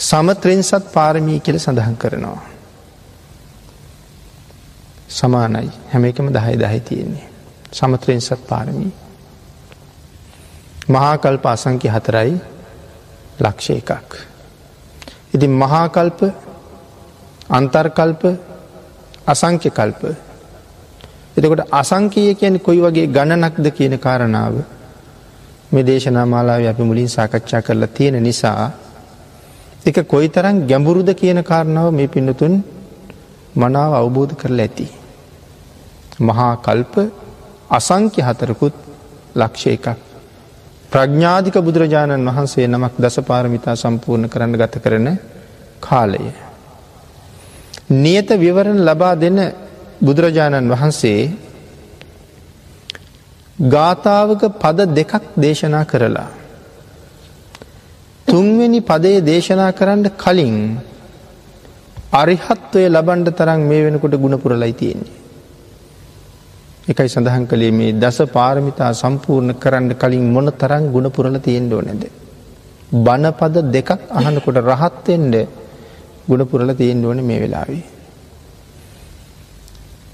සමත්‍රෙන්සත් 0.00 0.92
පාරමී 0.94 1.40
කියල 1.40 1.58
සඳහන් 1.58 1.96
කරනවා. 1.96 2.53
සමානයි 5.14 5.70
හැම 5.90 6.04
එකම 6.04 6.28
දහයි 6.30 6.56
දහයි 6.56 6.80
තියෙන්නේ. 6.82 7.26
සමත්‍රෙන්සත් 7.72 8.40
පාරමී. 8.48 8.92
මහාකල්ප 10.88 11.44
අසංකි 11.46 11.88
හතරයි 11.88 12.32
ලක්ෂ 13.38 13.70
එකක්. 13.72 14.12
ඉති 15.34 15.46
මහාකල්ප 15.54 16.20
අන්තර්කල්ප 17.50 18.22
අසංක්‍ය 19.26 19.70
කල්ප. 19.70 20.02
එතකොට 21.36 21.66
අසංකීය 21.72 22.34
කියන 22.34 22.60
කොයි 22.60 22.80
වගේ 22.80 23.06
ගණනක්ද 23.08 23.66
කියන 23.70 23.98
කාරණාව 23.98 24.54
මේ 25.72 25.82
දේශනා 25.82 26.26
මාලාව 26.26 26.66
අපි 26.66 26.82
මුලින් 26.82 27.08
සාකච්ඡා 27.08 27.62
කරලා 27.62 27.88
තියෙන 27.88 28.22
නිසා 28.22 28.70
එක 29.86 29.96
කොයි 30.06 30.28
තරම් 30.28 30.66
ගැඹුරුද 30.66 31.10
කියන 31.12 31.42
කාරණාව 31.42 31.88
මේ 31.92 32.08
පින්නතුන් 32.08 32.54
මනාව 33.56 33.92
අවබෝධ 33.94 34.34
කරලා 34.34 34.62
ඇති. 34.62 35.03
මහා 36.20 36.56
කල්ප 36.58 36.94
අසංක්‍ය 37.70 38.20
හතරකුත් 38.22 38.74
ලක්ෂ 39.34 39.66
එකක්. 39.66 39.86
ප්‍රඥාධික 40.92 41.56
බුදුරජාණන් 41.58 42.28
වහන්සේ 42.28 42.66
නමක් 42.68 42.94
දස 42.98 43.16
පාරමිතා 43.20 43.74
සම්පූර්ණ 43.74 44.28
කරන්න 44.28 44.54
ගත 44.54 44.74
කරන 44.78 45.08
කාලය. 45.80 46.24
නියත 47.94 48.28
විවරණ 48.36 48.80
ලබා 48.80 49.14
දෙන 49.16 49.38
බුදුරජාණන් 50.00 50.70
වහන්සේ 50.70 51.20
ගාථාවක 53.66 54.42
පද 54.54 54.78
දෙකක් 54.90 55.22
දේශනා 55.36 55.84
කරලා. 55.84 56.30
තුන්වෙනි 58.26 58.80
පදයේ 58.82 59.20
දේශනා 59.22 59.72
කරන්න 59.72 60.06
කලින් 60.16 60.56
අරිහත්වය 62.12 62.82
ලබන්ඩ 62.88 63.28
තරම් 63.32 63.60
මේ 63.62 63.84
වෙනකොට 63.84 64.14
ගුණපුරලයි 64.14 64.72
තියෙන්නේ. 64.72 65.23
එකයි 66.84 67.08
සඳහන් 67.08 67.44
කළේ 67.46 67.72
මේ 67.72 67.92
දස 67.94 68.18
පාරමිතා 68.30 68.90
සම්පූර්ණ 68.94 69.52
කරන්න 69.56 69.92
කලින් 69.94 70.26
මොන 70.30 70.48
තරං 70.54 70.84
ගුණපුරල 70.88 71.36
තියෙන්ඩෝ 71.40 71.80
නැද. 71.80 72.04
බණපද 72.98 73.56
දෙකක් 73.68 73.90
අහනකොට 74.12 74.58
රහත්තෙන්ඩ 74.62 75.34
ගුණපුරල 76.28 76.70
තියෙන්ඩ 76.72 77.04
ඕන 77.04 77.20
මේ 77.22 77.40
වෙලාවේ. 77.40 77.84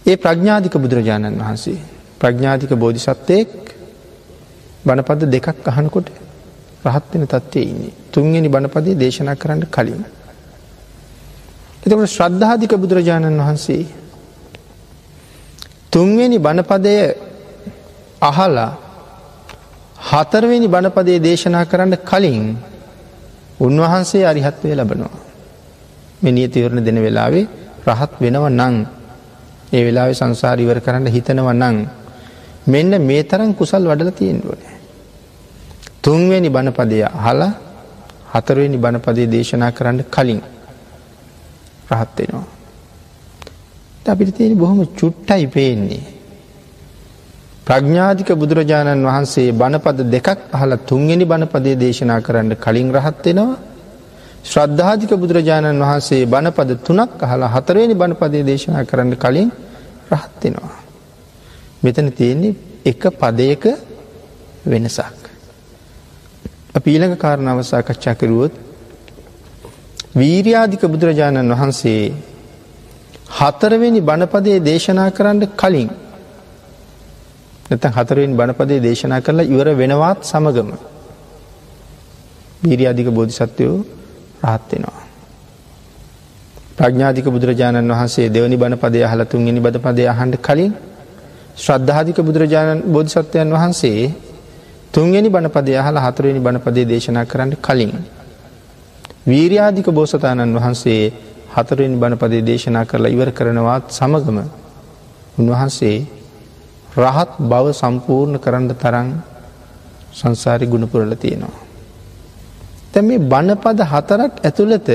ඒ 0.06 0.16
ප්‍රඥාධික 0.16 0.74
බුදුරජාණන් 0.76 1.40
වහන්සේ 1.40 1.78
ප්‍රඥාධික 2.20 2.72
බෝධිසත්වයෙක් 2.76 3.50
බණපද 4.84 5.22
දෙකක් 5.28 5.68
අහනකොට 5.68 6.08
රහත්වෙන 6.84 7.24
තත්වය 7.26 7.62
ඉන්නේ 7.64 7.94
තුන්ගනි 8.10 8.48
බණපදේ 8.48 8.94
දේශනා 8.96 9.36
කරන්න 9.36 9.66
කලින්. 9.68 10.02
එතකට 11.82 12.06
ශ්‍රද්ධාධික 12.08 12.72
බුදුරජාණන් 12.76 13.40
වහන්සේ 13.40 13.82
තුන්වෙනි 15.92 16.38
බණපදය 16.38 16.94
අහලා 18.22 18.70
හතරවෙනි 20.02 20.68
බණපදේ 20.68 21.18
දේශනා 21.18 21.64
කරන්න 21.64 21.94
කලින් 22.02 22.44
උන්වහන්සේ 23.60 24.24
අරිහත්වය 24.24 24.74
ලබනවා. 24.74 25.18
මෙනිය 26.22 26.48
තීරණ 26.48 26.84
දෙන 26.84 26.98
වෙලාවේ 26.98 27.46
රහත් 27.88 28.12
වෙනව 28.20 28.44
නං 28.50 28.76
ඒ 29.72 29.82
වෙලාවෙ 29.84 30.14
සංසාරිවර 30.14 30.78
කරන්න 30.80 31.06
හිතනව 31.06 31.48
නං 31.54 31.76
මෙන්න 32.66 32.92
මේ 33.00 33.22
තරම් 33.22 33.50
කුසල් 33.52 33.84
වඩල 33.84 34.12
තියෙන්ඩුවන. 34.12 34.62
තුන්වෙනි 36.02 36.48
බණපදය 36.48 37.02
අහලා 37.18 37.52
හතරවෙනි 38.32 38.78
බණපදේ 38.78 39.26
දේශනා 39.26 39.72
කරන්න 39.72 40.00
කලින් 40.06 40.40
රහත්වෙනවා. 41.90 42.59
අපිට 44.06 44.34
තියෙන 44.34 44.56
බොහොම 44.56 44.86
චුට්ටයි 44.88 45.46
පේන්නේ. 45.46 46.02
ප්‍රඥාධික 47.66 48.30
බුදුරජාණන් 48.34 49.04
වහන්සේ 49.04 49.52
බණපද 49.52 49.98
දෙකක් 50.06 50.28
අහල 50.52 50.72
තුන්ගනි 50.82 51.24
බණපදේ 51.24 51.76
දේශනා 51.76 52.20
කරන්න 52.20 52.56
කලින් 52.56 52.88
රහත්වෙනවා. 52.90 53.58
ශ්‍රද්ධාධික 54.42 55.12
බුදුරජාණන් 55.14 55.80
වහන්සේ 55.80 56.22
බණපද 56.26 56.70
තුනක් 56.80 57.20
අහලා 57.20 57.48
හතරවෙනි 57.48 57.94
බණපදේ 57.94 58.42
දේශනා 58.42 58.84
කරන්න 58.84 59.14
කලින් 59.16 59.48
රහත්වෙනවා. 60.10 60.76
මෙතන 61.82 62.08
තියෙන්නේ 62.10 62.58
එක 62.84 63.02
පදයක 63.12 63.64
වෙනසක්. 64.64 65.20
අපීළඟ 66.74 67.16
කාරණාව 67.16 67.60
සාකච්ඡා 67.62 68.14
කරුවොත් 68.14 68.52
වීර්යාධික 70.12 70.82
බුදුරජාණන් 70.84 71.52
වහන්සේ 71.52 72.29
හතරවෙනි 73.30 74.00
බණපදේ 74.02 74.58
දේශනා 74.60 75.10
කරන්න 75.10 75.44
කලින් 75.54 75.90
නැත 77.68 77.84
හතරවෙන් 77.96 78.32
බණපදේ 78.34 78.80
දේශනා 78.80 79.20
කරලා 79.20 79.46
ඉවර 79.46 79.68
වෙනවාත් 79.74 80.18
සමගම 80.24 80.70
වීරියාධික 82.62 83.08
බෝධිසත්වයෝ 83.10 83.76
රහත්වෙනවා. 84.44 85.04
ප්‍රඥාධික 86.78 87.26
බුදුරජාණන් 87.26 87.92
වහන්සේ 87.92 88.28
දෙවනි 88.28 88.56
බණපදය 88.56 89.00
හලතුන්ගනි 89.04 89.60
බද 89.60 89.76
පදය 89.78 90.04
අහන්ඩ 90.06 90.36
කලින් 90.38 90.72
ශ්‍රද්ධාධික 91.56 92.18
බුදුරජාණන් 92.20 92.84
බෝධිසත්වයන් 92.86 93.50
වහන්සේ 93.50 94.12
තුන්ගනි 94.92 95.28
බණපදය 95.28 95.72
හල 95.78 95.96
හතරවෙනි 95.98 96.40
බණපදේ 96.40 96.86
දේශනා 96.86 97.24
කරන්න 97.24 97.52
කලින්. 97.58 97.92
වීර්යාධික 99.26 99.88
බෝසතාණන් 99.90 100.56
වහන්සේ 100.56 101.02
හතරෙන් 101.50 101.94
බණපදේ 102.00 102.42
දේශනා 102.42 102.84
කරලා 102.84 103.10
ඉවර 103.10 103.30
කරනවත් 103.30 103.86
සමගම 103.90 104.38
උන්වහන්සේ 105.38 105.96
රහත් 106.96 107.32
බව 107.42 107.64
සම්පූර්ණ 107.72 108.36
කරන්න 108.38 108.68
තරන් 108.74 109.08
සංසාරි 110.12 110.66
ගුණපුරල 110.66 111.12
තියෙනවා. 111.16 111.56
තැ 112.92 113.02
මේ 113.02 113.24
බණපද 113.24 113.80
හතරක් 113.84 114.32
ඇතුළත 114.42 114.90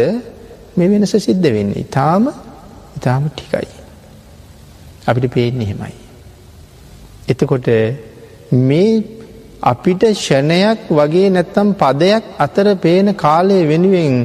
මේ 0.76 0.90
වෙනස 0.90 1.16
සිද්ධ 1.20 1.48
වෙන්නේ 1.50 1.82
ඉතාම 1.82 2.24
ඉතාම 2.98 3.24
ටිකයි. 3.30 3.70
අපිට 5.06 5.28
පේන්නේ 5.30 5.68
හෙමයි. 5.68 5.94
එතකොට 7.28 7.68
මේ 8.62 9.04
අපිට 9.64 10.04
ෂණයක් 10.16 10.80
වගේ 10.92 11.30
නැත්තම් 11.30 11.70
පදයක් 11.76 12.24
අතර 12.38 12.68
පේන 12.78 13.08
කාලය 13.16 13.58
වෙනුවෙන් 13.66 14.16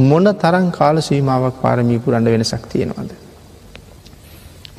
මොන 0.00 0.24
තරං 0.34 0.70
කාල 0.70 0.96
සීමාවක් 1.00 1.56
පාරමී 1.60 1.98
පුරන්ඩ 1.98 2.28
වෙනසක් 2.28 2.64
තියෙනවද. 2.68 3.10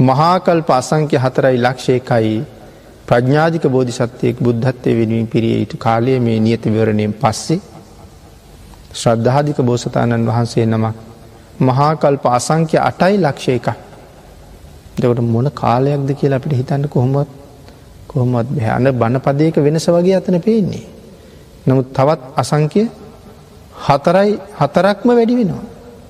මහාකල්ප 0.02 0.70
අසංක්‍ය 0.72 1.18
හතරයි 1.18 1.58
ලක්ෂයකයි 1.60 2.36
ප්‍රඥාධික 3.08 3.66
බෝධිසත්වයෙක් 3.68 4.38
බුද්ධත්වය 4.40 4.92
වෙනුවෙන් 4.96 5.28
පිරිය 5.28 5.56
යුතු 5.56 5.78
කාලය 5.78 6.20
මේ 6.20 6.40
නියත 6.40 6.64
විවරණයෙන් 6.66 7.14
පස්සේ 7.16 7.62
ශ්‍රද්ධාධික 8.94 9.60
බෝසතාණන් 9.62 10.28
වහන්සේ 10.28 10.66
නමක් 10.68 10.96
මහාකල්ප 11.62 12.26
අසංක්‍ය 12.30 12.78
අටයි 12.80 13.16
ලක්ෂය 13.18 13.52
එකක් 13.54 13.68
දෙකට 14.98 15.22
මොන 15.26 15.48
කාලයක්ද 15.54 16.10
කියලා 16.14 16.40
අපිට 16.40 16.54
හිතන්න 16.54 16.88
කොහොමත් 16.88 17.30
කොහොමත් 18.08 18.50
භයන 18.52 18.88
බණපදයක 18.94 19.56
වෙනස 19.58 19.86
වගේ 19.88 20.16
අතන 20.16 20.38
පේන්නේ. 20.40 20.86
නමුත් 21.64 21.88
තවත් 21.92 22.22
අසංක්‍ය 22.36 22.84
හතරයි 23.82 24.40
හතරක්ම 24.60 25.08
වැඩි 25.10 25.36
වෙනවා. 25.36 25.64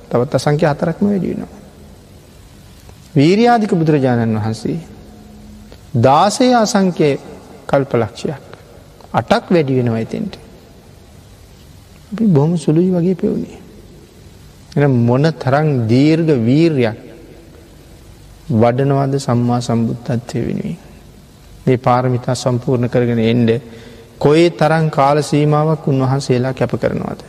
තවත් 0.10 0.34
අසංක්‍ය 0.36 0.65
හතරක්ම 0.65 1.05
වැඩි 1.05 1.27
වෙනවා. 1.29 1.51
වීරයාධික 3.13 3.73
බුදුරජාණන් 3.73 4.38
වහන්සේ. 4.38 4.79
දාසය 5.97 6.47
අසංකය 6.55 7.10
කල්පලක්ෂයක්. 7.67 8.43
අටක් 9.13 9.45
වැඩි 9.49 9.73
වෙනවා 9.75 9.97
ඇතෙන්ට. 9.97 10.34
අපි 12.12 12.25
බොහොම 12.27 12.57
සුළුයි 12.57 12.91
වගේ 12.91 13.15
පෙවුණේ. 13.15 13.60
එ 14.75 14.88
මොන 14.88 15.23
තරං 15.36 15.88
දීර්ග 15.88 16.29
වීර්යක් 16.41 16.97
වඩනවාද 18.53 19.13
සම්මා 19.17 19.62
සම්බුද්ධත්වය 19.62 20.39
වෙනුවෙන්. 20.41 20.77
මේ 21.65 21.77
පාරමිතා 21.79 22.36
සම්පූර්ණ 22.36 22.89
කරගෙන 22.89 23.19
එන්ඩ 23.21 23.49
කොයි 24.17 24.49
තරං 24.51 24.89
කාල 24.89 25.17
සීමාවක් 25.23 25.88
උන්වහන්සේලා 25.88 26.53
කැප 26.53 26.73
කරනවාද. 26.77 27.19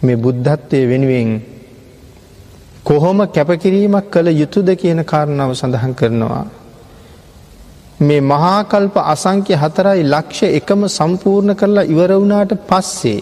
මේ 0.00 0.16
බුද්ධත්වය 0.16 0.80
වෙනුවෙන් 0.86 1.30
කොහොම 2.82 3.18
කැපකිරීමක් 3.28 4.06
කළ 4.10 4.28
යුතුද 4.32 4.68
කියන 4.74 5.04
කාරණාව 5.04 5.50
සඳහන් 5.54 5.92
කරනවා. 5.94 6.44
මේ 8.00 8.20
මහාකල්ප 8.22 8.96
අසංක්‍ය 9.06 9.54
හතරයි 9.54 10.02
ලක්ෂ 10.04 10.40
එකම 10.52 10.80
සම්පූර්ණ 10.90 11.54
කරලා 11.54 11.84
ඉවර 11.86 12.10
වුණාට 12.12 12.52
පස්සේ 12.64 13.20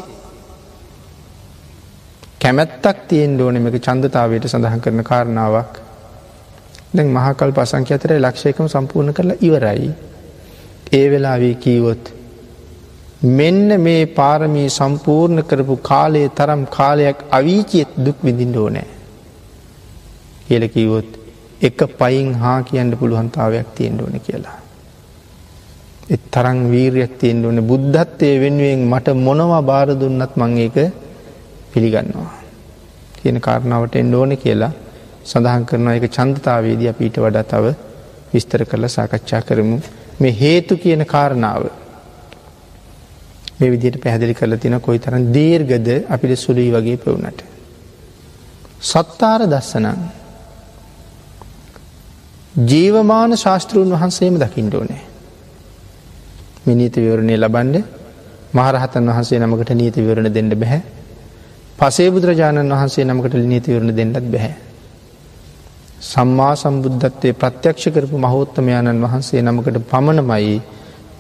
කැමැත්තක් 2.41 2.99
තියෙන් 3.07 3.41
ඕනෙමක 3.41 3.77
චන්දතාවයට 3.81 4.47
සඳහන් 4.47 4.81
කරන 4.81 5.03
කාරණාවක් 5.05 5.73
දැන් 6.91 7.09
මහකල් 7.09 7.51
පසංක 7.53 7.91
අතර 7.93 8.13
ලක්ෂයකම 8.17 8.69
සම්පූර්ණ 8.69 9.13
කරලා 9.13 9.41
ඉවරයි. 9.41 9.91
ඒ 10.93 11.07
වෙලාවේ 11.11 11.55
කීවොත්. 11.57 12.18
මෙන්න 13.21 13.81
මේ 13.81 14.07
පාරමී 14.09 14.69
සම්පූර්ණ 14.71 15.43
කරපු 15.43 15.77
කාලයේ 15.79 16.29
තරම් 16.31 16.67
කාලයක් 16.69 17.19
අවීචියත් 17.31 17.89
දුක් 17.97 18.17
විඳින් 18.23 18.57
ඕනෑ. 18.57 18.87
කියල 20.47 20.69
කිවොත් 20.69 21.11
එක 21.61 21.79
පයින් 21.99 22.35
හා 22.35 22.63
කියන්න 22.63 22.97
පුළුවන්තාවයක් 22.97 23.75
තියෙන්ට 23.75 24.01
ඕන 24.01 24.21
කියලා. 24.21 24.59
එත් 26.11 26.21
තරං 26.31 26.71
වීරයක් 26.71 27.19
තියෙන්ට 27.19 27.45
ඕන 27.45 27.59
බුද්ධත්වය 27.63 28.31
වෙනුවෙන් 28.41 28.87
මට 28.87 29.17
මොනවා 29.17 29.63
බාර 29.63 29.89
දුන්නත් 29.91 30.37
මං 30.37 30.59
ඒක 30.59 30.77
පිළිගන්නවා. 31.73 32.31
කියන 33.19 33.41
කාරණාවට 33.41 33.97
එන්ඩ 33.97 34.15
ඕන 34.15 34.37
කියලා 34.37 34.73
සඳහන් 35.25 35.67
කරනවා 35.67 35.95
එක 35.95 36.07
චන්දතාවේදී 36.09 36.89
අපීට 36.89 37.19
වඩා 37.19 37.45
තව 37.45 37.75
විස්තර 38.33 38.63
කරලා 38.65 38.89
සාකච්ඡා 38.89 39.43
කරමු 39.43 39.79
මේ 40.21 40.35
හේතු 40.35 40.77
කියන 40.77 41.03
කාරණාව 41.07 41.63
මේ 43.59 43.71
විදියට 43.71 43.99
පැහැදිලි 43.99 44.35
කරල 44.35 44.57
තින 44.57 44.81
කොයි 44.81 44.99
තරන් 44.99 45.25
දීර්ගද 45.33 45.89
අපිට 46.09 46.39
සුළුයි 46.39 46.71
වගේ 46.71 46.97
පවුනට. 46.99 47.41
සත්තාර 48.83 49.41
දස්සනං 49.47 50.01
ජීවමාන 52.65 53.37
ශාස්තෘන් 53.37 53.91
වහන්සේම 53.93 54.35
දකිින්ට 54.37 54.75
ඕනේ. 54.75 55.03
මිනීති 56.67 57.01
විවරණය 57.01 57.35
ලබන්ඩ 57.37 57.77
මහරහතන් 58.53 59.11
වහන්සේ 59.11 59.39
නමකට 59.39 59.71
නීති 59.73 60.01
විවරණ 60.01 60.33
දෙන්න 60.33 60.55
බැහැ 60.55 60.81
පසේ 61.79 62.09
බුදුරජාණන් 62.11 62.73
වහන්සේ 62.73 63.05
නමකට 63.05 63.35
නීති 63.45 63.71
විවරණ 63.71 63.97
දෙන්නත් 63.97 64.27
බැහැ. 64.29 64.55
සම්මා 66.03 66.55
සම්බුද්ධත්වය 66.57 67.31
ප්‍රත්‍යක්ෂ 67.35 67.87
කරපු 67.89 68.19
මහෝත්තමයාණන් 68.19 69.03
වහන්සේ 69.03 69.43
නමකට 69.43 69.79
පමණමයි 69.91 70.57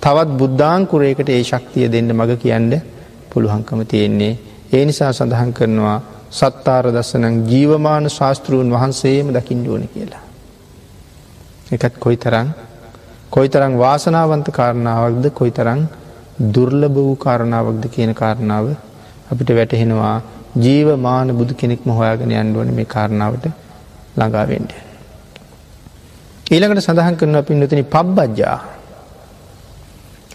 තවත් 0.02 0.30
බුද්ධාංකුරයකට 0.36 1.28
ඒ 1.28 1.42
ශක්තිය 1.44 1.86
දෙන්න 1.88 2.10
මඟ 2.10 2.36
කියන්න 2.36 2.70
පුළුවන්කම 3.30 3.80
තියෙන්නේ. 3.84 4.38
ඒ 4.72 4.84
නිසා 4.84 5.12
සඳහන් 5.12 5.50
කරනවා 5.52 5.98
සත්තාර 6.30 6.86
දස්සනං 6.88 7.36
ජීවමාන 7.44 8.06
ශාස්තෘූන් 8.10 8.68
වහන්සේම 8.68 9.28
දකිින්ඩුවන 9.30 9.84
කියලා. 9.88 10.22
එකත් 11.72 11.94
කොයි 11.98 12.16
තරං 12.16 12.48
කොයි 13.30 13.48
තරං 13.48 13.74
වාසනාවන්ත 13.76 14.48
කාරණාවක්ද 14.50 15.26
කොයි 15.32 15.52
තරං 15.52 15.80
දුර්ලභ 16.48 16.94
වූ 16.96 17.16
කාරණාවක්ද 17.16 17.84
කියන 17.88 18.14
කාරණාව 18.14 18.66
අපිට 19.28 19.50
වැටහෙනවා 19.52 20.16
ජීවමාන 20.56 21.28
බුදු 21.32 21.54
කෙනෙක්ම 21.54 21.90
හොයාගෙන 21.90 22.32
අන්ඩුවන 22.36 22.70
මේ 22.72 22.84
කාරණාවට 22.86 23.46
ළඟාවෙන්ට. 24.16 24.72
ඊළඟට 26.46 26.80
සඳහන් 26.80 27.16
කරන 27.16 27.38
පින්නතන 27.44 27.84
පබ්බජ්ජා 27.86 28.58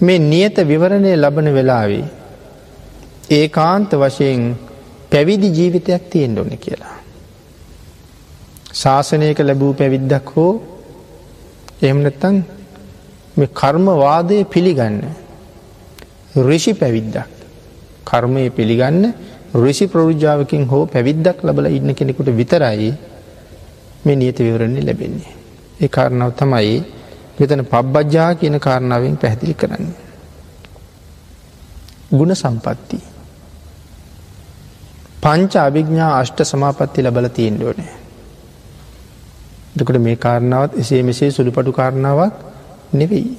මේ 0.04 0.20
නියත 0.22 0.58
විවරණය 0.64 1.12
ලබන 1.16 1.48
වෙලාවේ 1.54 2.06
ඒ 3.32 3.48
කාන්ත 3.50 3.92
වශයෙන් 3.94 4.42
පැවිදි 5.12 5.50
ජීවිතයක් 5.50 6.04
තියෙන් 6.10 6.38
ඕන 6.38 6.52
කියලා. 6.58 6.98
ශාසනයක 8.74 9.40
ලැබූ 9.40 9.74
පැවිද්දක් 9.74 10.28
හෝ 10.36 10.54
එහමනත්තන් 11.82 12.38
මේ 13.38 13.54
කර්මවාදය 13.54 14.38
පිළිගන්න 14.46 14.98
රිෂි 16.42 16.74
පැවිද්දක් 16.74 17.30
කර්මය 18.06 18.50
පිළිගන්න 18.50 19.14
රිසි 19.56 19.86
ප්‍රෘජාවකින් 19.88 20.66
හෝ 20.66 20.86
පැවිද්දක් 20.86 21.44
ලබල 21.44 21.68
ඉන්න 21.68 21.94
කෙනෙකුට 21.94 22.30
විතරයි 22.32 22.90
මේ 24.06 24.16
නියත 24.16 24.38
විවරන්නේ 24.40 24.82
ලැබෙන්නේ. 24.82 25.34
ඒ 25.82 25.88
කාරණාව 25.88 26.32
තමයි 26.34 26.84
මෙතන 27.38 27.66
පබ්බජ්ජා 27.66 28.30
කියන 28.36 28.60
කාරණාවෙන් 28.60 29.18
පැහැදිලි 29.18 29.56
කරන්න. 29.56 29.88
ගුණ 32.12 32.36
සම්පත්ති. 32.36 33.00
පංච 35.22 35.54
අභිග්ඥා 35.60 36.12
අෂ්ට 36.16 36.40
සමාපත්ති 36.44 37.02
ලබල 37.02 37.28
තියෙන්ඩෝනෑ. 37.30 37.94
දකට 39.76 40.00
මේ 40.00 40.18
කාරණාවත් 40.18 40.78
එසේ 40.78 41.02
මෙසේ 41.04 41.32
සුළුපටු 41.32 41.72
කාරණාවක් 41.72 42.34
නෙවෙයි. 42.94 43.30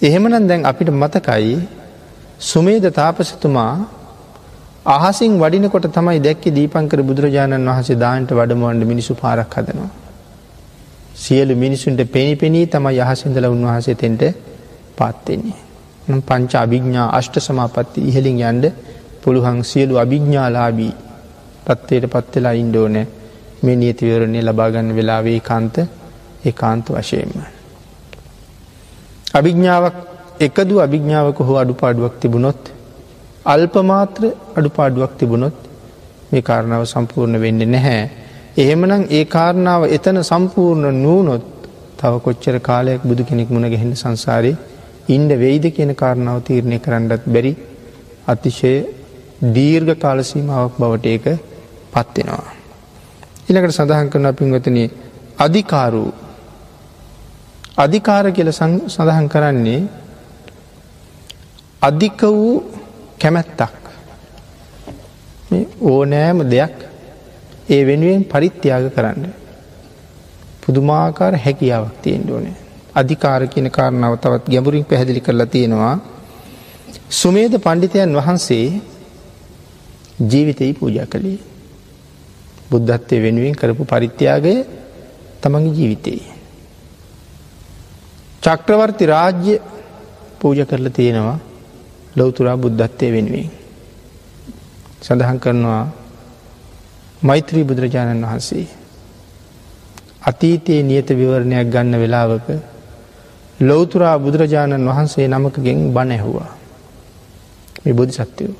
එහෙමනම් 0.00 0.48
දැන් 0.48 0.64
අපිට 0.64 0.90
මතකයි 0.94 1.54
සුමේද 2.42 2.86
තාපසතුමා 2.92 3.74
අහසින් 4.86 5.38
වඩිනකොට 5.38 5.86
තමයි 5.90 6.18
දැක්ක 6.20 6.44
දීපංකර 6.52 7.00
බුදුරජාණන් 7.02 7.70
වහසේ 7.70 7.96
දාන්ට 7.96 8.30
වඩමුවන්ට 8.30 8.84
මිනිසු 8.84 9.14
පාරක් 9.14 9.54
හදනවා. 9.54 10.05
සියලු 11.16 11.54
මිනිසුන්ට 11.56 12.00
පෙනි 12.08 12.34
පෙනී 12.36 12.66
තම 12.66 12.86
යහසිදල 12.92 13.46
උන්වහසේ 13.46 13.96
තෙන්ට 13.96 14.22
පත්වෙන්නේ. 14.96 15.58
පංච 16.20 16.52
අභිග්ඥා 16.56 17.08
අෂ්ට 17.10 17.36
සමාපත්ති 17.40 18.00
ඉහලින් 18.02 18.38
යන්ඩ 18.42 18.64
පුළුවන් 19.22 19.60
සියලු 19.64 19.94
අභිග්ඥාලාබී 19.96 20.92
තත්වයට 21.66 22.06
පත්වෙලා 22.08 22.54
ඉන්ඩෝනෑ 22.54 23.06
මේ 23.62 23.76
නියතිවරණය 23.76 24.40
ලබාගන්න 24.42 24.94
වෙලාවේ 24.96 25.40
කාන්ත 25.40 25.76
ඒකාන්ත 26.44 26.86
වශයෙන්ම. 26.90 27.32
අභිග්ඥාවක් 29.34 29.96
එකදු 30.40 30.80
අභිග්ඥාවක 30.80 31.38
හෝ 31.40 31.56
අඩු 31.56 31.74
පාඩුවක් 31.74 32.14
තිබුණොත් 32.20 32.62
අල්පමාත්‍ර 33.46 34.22
අඩුපාඩුවක් 34.56 35.12
තිබුණොත් 35.18 35.58
මේ 36.30 36.42
කාරණාව 36.42 36.84
සම්පූර්ණ 36.84 37.40
වෙන්න 37.40 37.60
නැහැ. 37.66 38.25
එහෙමනම් 38.56 39.02
ඒ 39.10 39.24
කාරණාව 39.26 39.82
එතන 39.88 40.18
සම්පූර්ණ 40.22 40.98
නූනොත් 40.98 41.44
තව 41.98 42.12
කොච්චර 42.18 42.56
කාලයක් 42.60 43.02
බුදු 43.02 43.22
කෙනෙක් 43.22 43.50
මුණ 43.50 43.66
ගැහෙන 43.66 43.90
සංසාරය 43.94 44.52
ඉන්ඩ 45.08 45.32
වෙයිද 45.36 45.66
කියන 45.70 45.92
කාරණාව 45.94 46.38
තීරණය 46.42 46.78
කරන්නත් 46.78 47.26
බැරි 47.26 47.52
අතිශය 48.26 48.72
දීර්ඝ 49.50 49.92
කාලසීමාවක් 49.96 50.78
බවට 50.78 51.06
ඒක 51.06 51.26
පත්වෙනවා. 51.92 52.54
ඉළකට 53.48 53.74
සඳහන් 53.74 54.08
කරන 54.08 54.28
පින්වතන 54.34 54.78
අධිකාරු 55.38 56.04
අධිකාර 57.78 58.26
කියල 58.32 58.50
සඳහන් 58.52 59.28
කරන්නේ 59.28 59.80
අධික 61.82 62.20
වූ 62.32 62.56
කැමැත්තක් 63.20 63.82
ඕනෑම 65.84 66.38
දෙයක් 66.48 66.85
ඒ 67.68 67.82
වෙනුවෙන් 67.84 68.22
පරිත්‍යාග 68.24 68.84
කරන්න. 68.94 69.24
පුදුමාකාර 70.62 71.34
හැකියාවක් 71.36 71.96
තියෙන් 72.02 72.22
ඕනේ. 72.30 72.56
අධිකාර 72.94 73.42
කියන 73.46 73.68
කාරණාව 73.70 74.14
තවත් 74.18 74.44
ගැඹුරින් 74.52 74.84
පැහැදිලි 74.84 75.20
කරලා 75.20 75.46
තියෙනවා. 75.46 75.96
සුමේද 77.10 77.54
පණ්ඩිතයන් 77.56 78.12
වහන්සේ 78.14 78.66
ජීවිතයි 80.22 80.72
පූජ 80.74 80.98
කළේ. 81.06 81.38
බුද්ධත්වය 82.70 83.16
වෙනුවෙන් 83.22 83.54
කරපු 83.54 83.82
පරිත්‍යාගය 83.84 84.54
තමගේ 85.42 85.74
ජීවිතයේ. 85.74 86.24
චක්‍රවර්ති 88.42 89.04
රාජ්‍ය 89.06 89.54
පූජ 90.40 90.58
කරලා 90.64 90.90
තියෙනවා 90.90 91.38
ලොවතුරා 92.16 92.56
බුද්ධත්වය 92.56 93.08
වෙනුවෙන්. 93.12 93.50
සඳහන් 95.02 95.38
කරනවා 95.38 95.84
මෛත්‍රී 97.26 97.64
බුදුරජාණන් 97.64 98.24
වහන්සේ. 98.24 98.66
අතීතයේ 100.22 100.82
නියත 100.82 101.08
විවරණයක් 101.10 101.68
ගන්න 101.72 101.94
වෙලාවක 102.02 102.48
ලොවතුරා 103.60 104.16
බුදුරජාණන් 104.18 104.88
වහන්සේ 104.88 105.26
නමකගෙන් 105.28 105.80
බණ 105.94 106.12
ඇහුවා. 106.12 106.50
මේ 107.82 107.94
බොධි 107.94 108.14
සත්‍යයෝ. 108.14 108.56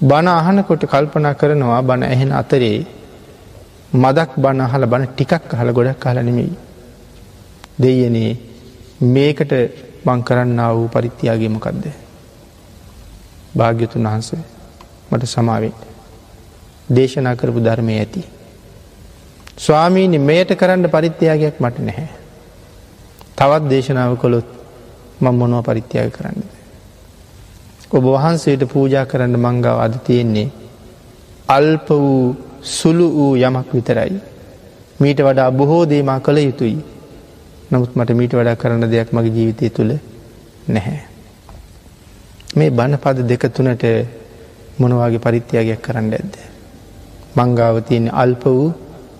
බණ 0.00 0.28
අහනකොට 0.30 0.82
කල්පනා 0.84 1.34
කරනවා 1.34 1.82
බණ 1.82 2.02
ඇහෙන 2.04 2.32
අතරේ 2.32 2.78
මදක් 3.94 4.30
බණ 4.36 4.60
අහල 4.60 4.86
බණ 4.86 5.08
ටිකක් 5.08 5.52
හල 5.52 5.72
ගොඩක් 5.72 5.98
කාලනෙමෙයි. 5.98 6.52
දෙයනේ 7.78 8.32
මේකට 9.04 9.52
බං 10.04 10.20
කරන්න 10.22 10.60
වූ 10.70 10.88
පරිත්තියාගේමකක්ද. 10.88 11.84
භාග්‍යතුන් 13.54 14.04
වහන්සේ 14.04 14.42
මට 15.10 15.24
සමාවෙන්. 15.26 15.89
දේශනා 16.90 17.34
කරපු 17.36 17.60
ධර්මය 17.60 17.98
ඇති. 17.98 18.22
ස්වාමීනි 19.58 20.18
මෙයට 20.20 20.54
කරන්න 20.54 20.88
පරිත්‍යයාගයක් 20.88 21.60
මට 21.60 21.78
නැහැ. 21.80 22.08
තවත් 23.36 23.68
දේශනාව 23.68 24.16
කොළොත් 24.16 24.48
මං 25.20 25.34
මොනව 25.34 25.62
පරිත්‍යාග 25.62 26.10
කරන්න. 26.10 26.42
ඔබ 27.90 28.04
වහන්සේට 28.06 28.64
පූජා 28.66 29.04
කරන්න 29.06 29.36
මංගව 29.36 29.76
අද 29.78 29.94
තියෙන්නේ. 30.04 30.48
අල්ප 31.48 31.88
වූ 31.90 32.36
සුළු 32.62 33.06
වූ 33.10 33.32
යමක් 33.38 33.74
විතරයි. 33.74 34.20
මීට 35.00 35.20
වඩා 35.20 35.50
බොහෝ 35.52 35.84
දේමා 35.86 36.20
කළ 36.20 36.38
යුතුයි. 36.38 36.78
නමුත් 37.70 37.96
මට 37.96 38.10
මීට 38.12 38.32
වඩා 38.32 38.56
කරන්න 38.56 38.90
දෙයක් 38.90 39.12
මගේ 39.12 39.34
ජීවිතය 39.36 39.70
තුළ 39.70 39.92
නැහැ. 40.68 41.00
මේ 42.56 42.70
බණ 42.70 42.98
පද 42.98 43.28
දෙක 43.28 43.44
තුනට 43.50 43.84
මොනවාගේ 44.78 45.18
පරිත්‍යයාගයක් 45.20 45.82
කරන්න 45.82 46.12
ඇද්ද. 46.12 46.49
මංගාව 47.36 47.76
තියෙන 47.88 48.06
අල්ප 48.12 48.44
වූ 48.44 48.72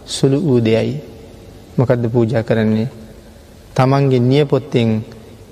සුළු 0.06 0.38
වූ 0.40 0.60
දෙයයි. 0.60 1.00
මොකදද 1.76 2.04
පූජ 2.12 2.34
කරන්නේ 2.42 2.88
තමන්ගේ 3.74 4.20
නියපොත්තෙන් 4.20 4.88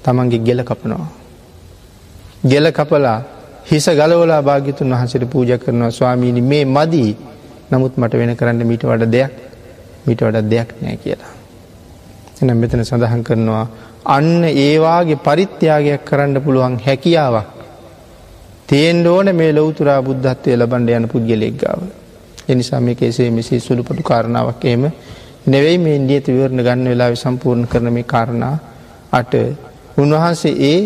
තමන්ගේ 0.05 0.44
ගෙල 0.47 0.61
කපනවා. 0.62 1.09
ගෙල 2.44 2.66
කපලා 2.73 3.18
හිස 3.64 3.87
ගලවලා 3.90 4.42
භාගිතුන් 4.42 4.92
වහසට 4.92 5.25
පූජ 5.31 5.51
කරනවා 5.59 5.90
ස්වාමීණි 5.90 6.42
මේ 6.42 6.64
මදී 6.66 7.11
නමුත් 7.71 7.97
මට 7.97 8.14
වෙන 8.14 8.37
කරන්න 8.37 8.66
මීට 8.66 8.85
වඩ 8.85 9.12
දෙයක් 9.12 9.33
මිට 10.07 10.21
වඩ 10.21 10.51
දෙයක් 10.51 10.68
නෑ 10.83 10.97
කියලා. 10.97 11.33
එනම් 12.40 12.59
මෙතන 12.62 12.85
සඳහන් 12.85 13.23
කරනවා 13.25 13.66
අන්න 14.07 14.44
ඒවාගේ 14.47 15.23
පරිත්‍යාගයක් 15.27 16.05
කරන්න 16.05 16.42
පුළුවන් 16.44 16.77
හැකියාවක්. 16.87 17.49
තියෙන් 18.68 19.07
ඕන 19.07 19.29
මේ 19.35 19.53
ලොවතුරා 19.53 20.01
බුද්ධත්වය 20.03 20.57
ලබන්ඩ 20.57 20.90
යන 20.90 21.09
පුද්ගලෙක් 21.09 21.57
ගාව. 21.62 21.81
එනිසා 22.48 22.80
මේ 22.80 22.94
කෙසේ 22.94 23.30
මෙසේ 23.30 23.61
සුළුපටු 23.61 24.02
කාරණාවක් 24.02 24.64
එම 24.66 24.84
නෙවෙයි 25.46 25.78
මේ 25.78 25.96
ඉන්දියත 25.96 26.26
විවරණ 26.26 26.62
ගන්න 26.62 26.88
වෙලා 26.88 27.11
සම්පූර්ණ 27.14 27.66
කරන 27.66 27.92
මේ 27.92 28.02
කාරණා 28.04 28.54
අට 29.12 29.32
උන්වහන්සේ 29.96 30.54
ඒ 30.62 30.80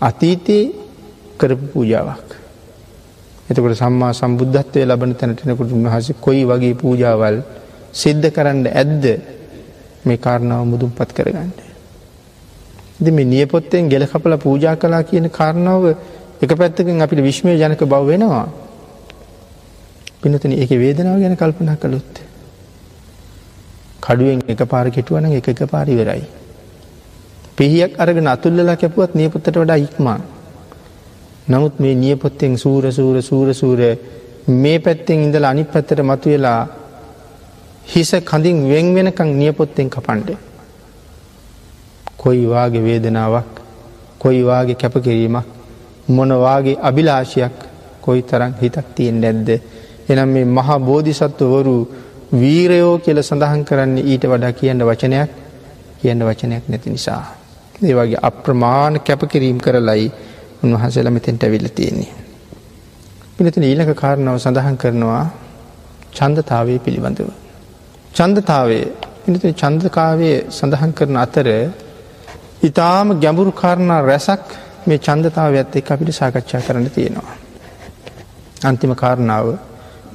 අතීතයේ 0.00 0.64
කරපු 1.38 1.66
පූජාවක්. 1.68 2.28
එතකොට 3.48 3.74
සම්මා 3.74 4.12
සම්බුද්ධත්වය 4.12 4.84
ලබන 4.84 5.12
තැනටනකොට 5.14 5.72
උන්වහසේ 5.72 6.20
කොයි 6.20 6.44
වගේ 6.44 6.74
පූජාවල් 6.74 7.36
සිද්ධ 7.92 8.28
කරන්න 8.30 8.66
ඇද්ද 8.72 9.04
මේ 10.04 10.18
කාරණාව 10.18 10.64
මුදුම් 10.64 10.90
පත් 10.90 11.10
කරගන්න. 11.12 11.50
ද 13.00 13.06
මේ 13.10 13.24
නියපොත්තෙන් 13.26 13.88
ගෙල 13.88 14.04
කපල 14.06 14.34
පූජා 14.38 14.76
කලා 14.76 15.02
කියන 15.02 15.28
කාරණාව 15.30 15.84
එක 16.40 16.50
පැත්තකින් 16.54 17.00
අපිට 17.00 17.20
විශ්මය 17.20 17.52
ජනක 17.54 17.82
බව 17.84 18.02
වෙනවා. 18.06 18.48
පිනතන 20.22 20.52
එක 20.52 20.70
වේදනාව 20.72 21.20
ගැන 21.20 21.36
කල්පනා 21.36 21.76
කළොත්. 21.76 22.12
කඩුවෙන් 24.02 24.42
එක 24.48 24.62
පාර 24.68 24.86
කෙටුවන 24.90 25.26
එක 25.32 25.48
එක 25.48 25.62
පාරිවරයි. 25.70 26.24
පිහියක් 27.56 27.92
අරගෙන 27.98 28.26
අතුල්ලලා 28.26 28.76
කැපුවත් 28.76 29.14
නියපොත්තට 29.14 29.56
වඩා 29.56 29.78
ඉක්මා. 29.78 30.20
නමුත් 31.48 31.78
මේ 31.78 31.94
නියපොත්තෙන් 31.94 32.58
සූර 32.58 32.92
සූර 32.92 33.22
සූර 33.22 33.54
සූර 33.54 33.80
මේ 34.46 34.78
පැත්තෙන් 34.78 35.24
ඉඳල 35.24 35.44
අනි 35.44 35.64
පැත්තට 35.64 36.00
මතු 36.02 36.28
වෙලා 36.30 36.60
හිස 37.86 38.10
කඳින් 38.30 38.58
වෙන් 38.70 38.94
වෙනකං 38.94 39.30
නියපොත්තෙන් 39.38 39.90
කපන්ඩ. 39.90 40.30
කොයිවාගේ 42.16 42.84
වේදනාවක් 42.84 43.52
කොයිවාගේ 44.18 44.74
කැපකිරීමක් 44.74 45.46
මොනවාගේ 46.08 46.78
අභිලාශයක් 46.82 47.56
කොයි 48.00 48.22
තරං 48.22 48.54
හිතක් 48.62 48.86
තියෙන් 48.94 49.20
නැද්ද. 49.20 49.48
එනම් 50.10 50.30
මේ 50.30 50.46
මහා 50.50 50.78
බෝධිසත්වවරු 50.80 51.76
වීරයෝ 52.34 52.94
කියල 52.98 53.18
සඳහන් 53.20 53.62
කරන්නේ 53.64 54.04
ඊට 54.04 54.24
වඩා 54.24 54.52
කියන්න 54.52 54.82
වචනයක් 54.82 55.30
කියන්න 56.00 56.22
වචනයක් 56.22 56.64
නැති 56.68 56.90
නිසා. 56.90 57.22
ඒ 57.82 57.94
වගේ 57.94 58.20
අප්‍රමාණ 58.22 58.94
කැපකිරීම් 59.00 59.58
කරලයි 59.58 60.06
උන්වහසල 60.62 61.08
මෙතෙන්ට 61.10 61.42
ඇවිල්ල 61.42 61.68
තියෙන්නේ. 61.70 62.12
පිනතින 63.36 63.64
ඊලක 63.64 63.92
කාරණාව 63.96 64.36
සඳහන් 64.38 64.76
කරනවා 64.76 65.24
චන්දතාවය 66.12 66.74
පිළිබඳව. 66.78 67.30
චන්දතාවේ 68.14 68.84
පිනති 69.22 69.54
චන්දකාවේ 69.54 70.36
සඳහන් 70.50 70.92
කරන 70.92 71.16
අතර 71.16 71.48
ඉතාම 72.62 73.08
ගැඹුරු 73.16 73.52
කාරණා 73.54 74.00
රැසක් 74.02 74.46
මේ 74.86 74.98
චන්දතාව 74.98 75.52
ඇත්ත 75.54 75.76
එක් 75.76 75.90
අපිට 75.90 76.10
සාකච්ඡා 76.12 76.60
කරන්න 76.60 76.90
තියෙනවා. 76.90 77.34
අන්තිම 78.64 78.92
කාරණාව 78.94 79.46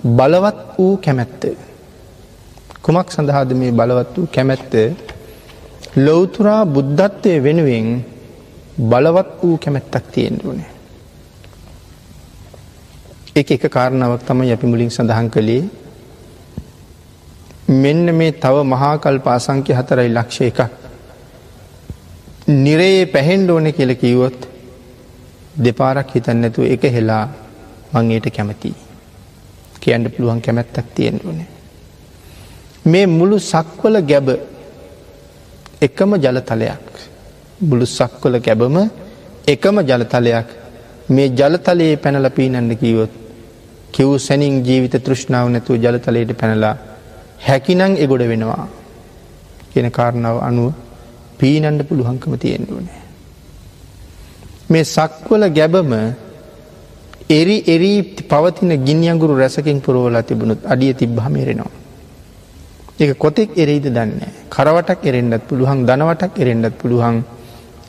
බලවත් 0.05 0.77
වූ 0.77 0.97
කැමැත්ත. 0.97 1.43
කුමක් 2.81 3.09
සඳහාද 3.11 3.53
මේ 3.53 3.71
බලවත් 3.71 4.17
වූ 4.17 4.27
කැමැත්ත 4.27 4.73
ලොවතුරා 5.97 6.65
බුද්ධත්වය 6.67 7.43
වෙනුවෙන් 7.43 7.87
බලවත් 8.81 9.29
වූ 9.41 9.57
කැමැත්තක් 9.57 10.11
තියෙන් 10.11 10.37
ඕනේ. 10.45 10.71
එක 13.35 13.51
එක 13.51 13.65
කාරණාවක් 13.69 14.21
තමයි 14.23 14.53
අපි 14.53 14.67
මුලින් 14.67 14.91
සඳහන් 14.91 15.29
කළේ 15.29 15.63
මෙන්න 17.67 18.05
මේ 18.15 18.31
තව 18.33 18.55
මහාකල්ප 18.63 19.27
අසංක්‍ය 19.27 19.73
හතරයි 19.73 20.09
ලක්ෂ 20.09 20.41
එකක්. 20.41 20.59
නිරයේ 22.47 23.05
පැහෙන්ඩ 23.07 23.49
ඕන 23.49 23.73
කියල 23.73 23.95
කිව්වොත් 23.95 24.39
දෙපාරක් 25.57 26.09
හිතන්න 26.15 26.41
නැතුව 26.41 26.71
එක 26.73 26.83
හෙලා 26.95 27.25
මංගේට 27.93 28.29
කැමති. 28.31 28.84
කියන්න 29.85 30.11
පුළුවන් 30.11 30.41
කැමැත්තක් 30.41 30.87
තියෙන 30.95 31.19
ඕනේ. 31.25 31.49
මේ 32.85 33.05
මුළු 33.09 33.37
සක්වල 33.41 33.97
ගැබ 34.03 34.27
එකම 35.81 36.11
ජලතලයක්. 36.17 36.85
බුළු 37.61 37.85
සක්වල 37.87 38.35
ගැබම 38.39 38.77
එකම 39.47 39.77
ජලතලයක් 39.81 40.49
මේ 41.09 41.27
ජලතලයේ 41.29 41.95
පැනල 41.97 42.27
පීනන්න 42.29 42.71
කීවොත් 42.81 43.13
කිව් 43.93 44.09
සැනින් 44.17 44.55
ජීවිත 44.67 44.95
තෘෂ්ණාව 45.05 45.47
නැතුව 45.49 45.75
ජලතලයට 45.77 46.31
පැනලා 46.39 46.75
හැකිනං 47.39 47.93
එගොඩ 48.03 48.23
වෙනවා 48.31 48.65
කියන 49.71 49.87
කාරණාව 49.91 50.37
අනුව 50.49 50.73
පීනන්ඩ 51.39 51.81
පුළුවන්කම 51.87 52.33
තියෙන්ඩුවනේ. 52.43 53.01
මේ 54.69 54.83
සක්වල 54.85 55.43
ගැබම 55.57 55.91
එරි 57.29 57.57
එරී 57.65 58.01
පවතින 58.23 58.71
ගිනිියගුරු 58.83 59.33
රැසකින් 59.35 59.81
පුරෝලා 59.81 60.21
තිබුණුත් 60.21 60.61
අඩිය 60.63 60.93
තිබ්බහමේරෙනවා. 60.93 61.71
එක 62.97 63.17
කොතෙක් 63.17 63.49
එරෙයිද 63.55 63.87
දන්න 63.87 64.21
කරවටක් 64.49 65.01
එරෙන්ඩත් 65.03 65.47
පුළුවන් 65.47 65.85
දනවටක් 65.85 66.37
එරෙන්ඩත් 66.37 66.75
පුළුවන් 66.77 67.17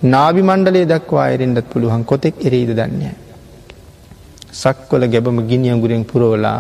නාබි 0.04 0.42
මණ්ඩලේ 0.42 0.86
දක්වා 0.86 1.28
එරෙන්ඩත් 1.28 1.66
පුළුවන් 1.66 2.04
කොතෙක් 2.04 2.34
එරෙයිද 2.42 2.72
දන්නේ. 2.72 3.14
සක්වල 4.52 5.04
ගැබම 5.06 5.38
ගිනිියගුරෙන් 5.42 6.04
පුරෝලා 6.04 6.58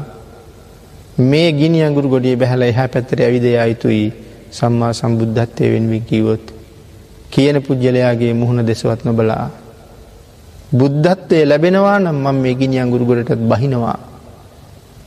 මේ 1.20 1.52
ගිනි 1.52 1.80
අඟුරු 1.82 2.08
ගොඩිය 2.08 2.36
බැහල 2.36 2.62
එහැ 2.62 2.88
පැත්තර 2.88 3.20
ඇවිද 3.20 3.46
අයුතුයි 3.56 4.12
සම්මා 4.52 4.92
සම්බුද්ධත්වය 4.92 5.70
වෙන්වි 5.72 6.00
කිවොත් 6.02 6.44
කියන 7.30 7.56
පුද්ගලයාගේ 7.62 8.34
මුහුණ 8.34 8.60
දෙසවත් 8.62 9.00
නොබලා. 9.02 9.46
බුද්ධත්වය 10.76 11.38
ලැබෙනවා 11.44 11.98
නම් 11.98 12.18
මං 12.24 12.36
මේ 12.36 12.54
ගිනි 12.54 12.76
අඟුරු 12.78 13.04
ගොඩටත් 13.04 13.42
බහිනවා 13.44 13.98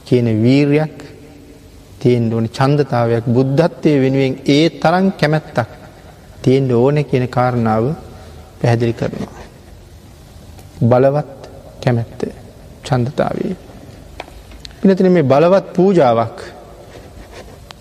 කියන 0.06 0.28
වීර්යක් 0.38 0.98
තියෙන් 2.00 2.34
ඕනි 2.34 2.50
චන්දතාවයක් 2.50 3.26
බුද්ධත්වය 3.30 3.92
වෙනුවෙන් 3.98 4.36
ඒ 4.48 4.66
තරන් 4.76 5.08
කැමැත්තක් 5.14 5.70
තියෙන් 6.42 6.72
ඕන 6.74 6.98
කියන 7.06 7.26
කාරණාව 7.30 7.86
පැහැදිලි 8.60 8.94
කරනවා. 8.94 9.40
බලවත් 10.82 11.42
කැමැත්ත 11.80 12.22
චන්දතාවේ. 12.84 13.56
පිනතින 14.80 15.12
මේ 15.12 15.24
බලවත් 15.26 15.66
පූජාවක් 15.74 16.38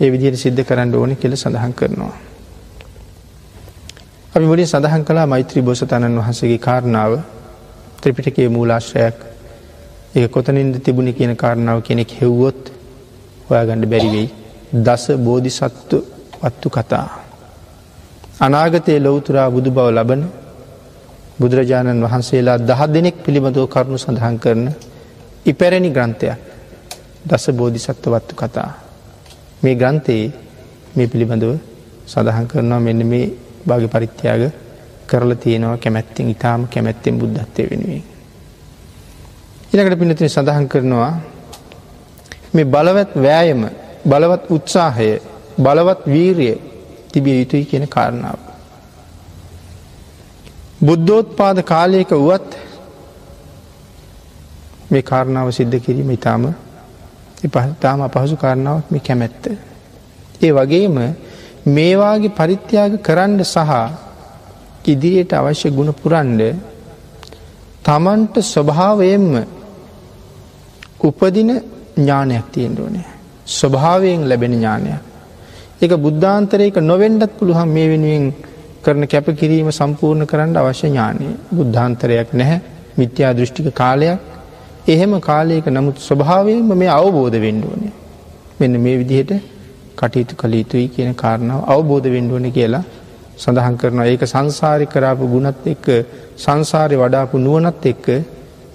ඒ 0.00 0.08
විදියට 0.08 0.36
සිද්ධ 0.36 0.62
කරන්න 0.64 0.94
ඕන 0.94 1.16
කෙළ 1.16 1.34
සඳහන් 1.34 1.74
කරනවා. 1.74 2.14
අපි 4.30 4.46
මුලින් 4.46 4.66
සඳහන් 4.66 5.04
කලා 5.04 5.26
මෛත්‍රී 5.26 5.62
බෝසතණන් 5.62 6.18
වහන්සේගේ 6.18 6.58
කාරණාව 6.60 7.12
ත්‍රිපිටකේ 8.00 8.48
මූලාශ්‍රයක් 8.48 9.16
ඒ 10.14 10.28
කොතනින්ද 10.28 10.74
තිබුණ 10.78 11.10
කියන 11.12 11.32
කාරණාව 11.36 11.78
කෙනෙක් 11.82 12.10
හෙව්වොත් 12.12 12.60
ඔයාගණඩ 13.48 13.86
බැරිවෙයි 13.86 14.28
දස 14.76 15.04
බෝධි 15.18 15.50
සත්තු 15.50 15.98
වත්තු 16.40 16.68
කතා. 16.70 17.06
අනාගතයේ 18.40 18.98
ලොවතුරා 18.98 19.48
බුදු 19.50 19.70
බව 19.70 19.88
ලබන 19.90 20.22
බුදුරජාණන් 21.40 22.04
වහන්සේලා 22.04 22.58
දහ 22.60 22.82
දෙනෙක් 22.88 23.16
පිළිබඳව 23.18 23.66
කරුණු 23.66 23.98
සඳහන් 23.98 24.36
කරන 24.38 24.64
ඉපැරණි 25.44 25.90
ග්‍රන්ථයක්. 25.90 26.38
දස 27.24 27.44
බෝධිසත්වවත්තු 27.50 28.34
කතා. 28.34 28.70
මේ 29.62 29.74
ග්‍රන්ථයේ 29.74 30.32
මේ 30.96 31.06
පිළිබඳව 31.06 31.52
සඳහන් 32.06 32.46
කරනවා 32.46 32.80
මෙන්න 32.80 33.02
මේ 33.04 33.26
භාග 33.66 33.84
පරිත්‍යාග 33.86 34.42
කරල 35.08 35.32
තියෙනවා 35.36 35.76
කැමැත්තෙන් 35.78 36.30
ඉතාම 36.30 36.60
කැමැත්තෙන් 36.66 37.14
බුද්ධත්වය 37.16 37.64
වෙනුවෙන්. 37.70 38.04
ඉනකට 39.70 39.98
පිනතින 39.98 40.28
සඳහන් 40.28 40.68
කරනවා 40.68 41.12
මේ 42.54 42.64
බලවත් 42.66 43.10
වෑයම 43.18 43.62
බලවත් 44.04 44.42
උත්සාහය 44.50 45.10
බලවත් 45.58 46.00
වීරිය 46.06 46.54
තිබිය 47.10 47.36
යුතුයි 47.38 47.64
කියන 47.64 47.88
කාරණාව. 47.88 48.38
බුද්ධෝත් 50.80 51.36
පාද 51.36 51.58
කාලයක 51.64 52.10
වුවත් 52.12 52.50
මේ 54.90 55.02
කාරණාව 55.02 55.48
සිද්ධ 55.50 55.78
කිරීම 55.78 56.10
ඉතාම 56.10 56.44
පහතාම 57.44 57.98
අපහසු 58.00 58.36
කාරණාවක් 58.36 58.90
මේ 58.90 59.00
කැමැත්ත. 59.00 59.44
ඒ 60.40 60.52
වගේම 60.52 60.96
මේවාගේ 61.68 62.28
පරිත්‍යාග 62.30 62.92
කරන්න 63.02 63.40
සහ 63.44 63.72
ඉදිරියට 64.88 65.32
අවශ්‍ය 65.34 65.68
ගුණ 65.70 65.92
පුරන්ඩ 65.94 66.42
තමන්ට 67.82 68.34
ස්වභාවයෙන්ම 68.44 69.28
උපදින 71.00 71.50
ඥානයක් 71.96 72.46
තියෙන්ට 72.48 72.78
ඕනේ. 72.78 73.06
ස්වභාවයෙන් 73.48 74.22
ලැබෙන 74.24 74.52
ඥානයක්. 74.52 75.02
එක 75.78 75.92
බුද්ධාන්තරයක 75.96 76.76
නොවෙන්ඩත් 76.82 77.32
පුළුවන් 77.32 77.68
මේ 77.68 77.88
වෙනුවෙන් 77.88 78.24
කරන 78.82 79.04
කැප 79.06 79.26
කිරීම 79.34 79.68
සම්පූර්ණ 79.70 80.26
කරන්න 80.26 80.56
අවශ්‍ය 80.56 80.86
ඥානය 80.86 81.28
බුද්ධාන්තරයක් 81.52 82.30
නැහැ 82.32 82.58
මිත්‍යා 82.96 83.32
දෘෂ්ටික 83.32 83.68
කාලයක් 83.72 84.18
එහෙම 84.86 85.12
කාලයක 85.20 85.66
නමුත් 85.68 85.96
ස්වභාවයෙන්ම 86.00 86.70
මේ 86.74 86.90
අවබෝධ 86.92 87.36
වෙන්ඩුවනේ 87.38 87.92
මෙන්න 88.58 88.74
මේ 88.78 88.96
විදිහට 88.96 89.32
කටයුතු 89.96 90.34
කළ 90.34 90.54
යුතුයි 90.54 90.86
කියන 90.88 91.14
කාරණාව 91.14 91.60
අවබෝධ 91.66 92.08
වෙන්ඩුවන 92.08 92.46
කියලා 92.50 92.84
සඳහන් 93.38 93.76
කරනවා 93.76 94.06
ඒක 94.06 94.22
සංසාරි 94.26 94.86
කරාපු 94.86 95.24
ගුණත් 95.26 95.66
එක්ක 95.66 95.86
සංසාරය 96.38 96.96
වඩාපු 96.96 97.36
නුවනත් 97.38 97.84
එක්ක 97.84 98.06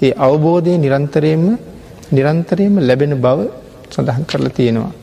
ඒ 0.01 0.11
අවබෝධය 0.19 0.73
නිරන්තරයෙන්ම 0.77 1.45
නිරන්තරයෙන්ම 2.11 2.75
ලැබෙන 2.79 3.13
බව 3.17 3.39
සඳහන් 3.91 4.23
කරලා 4.25 4.51
තියෙනවා. 4.51 4.93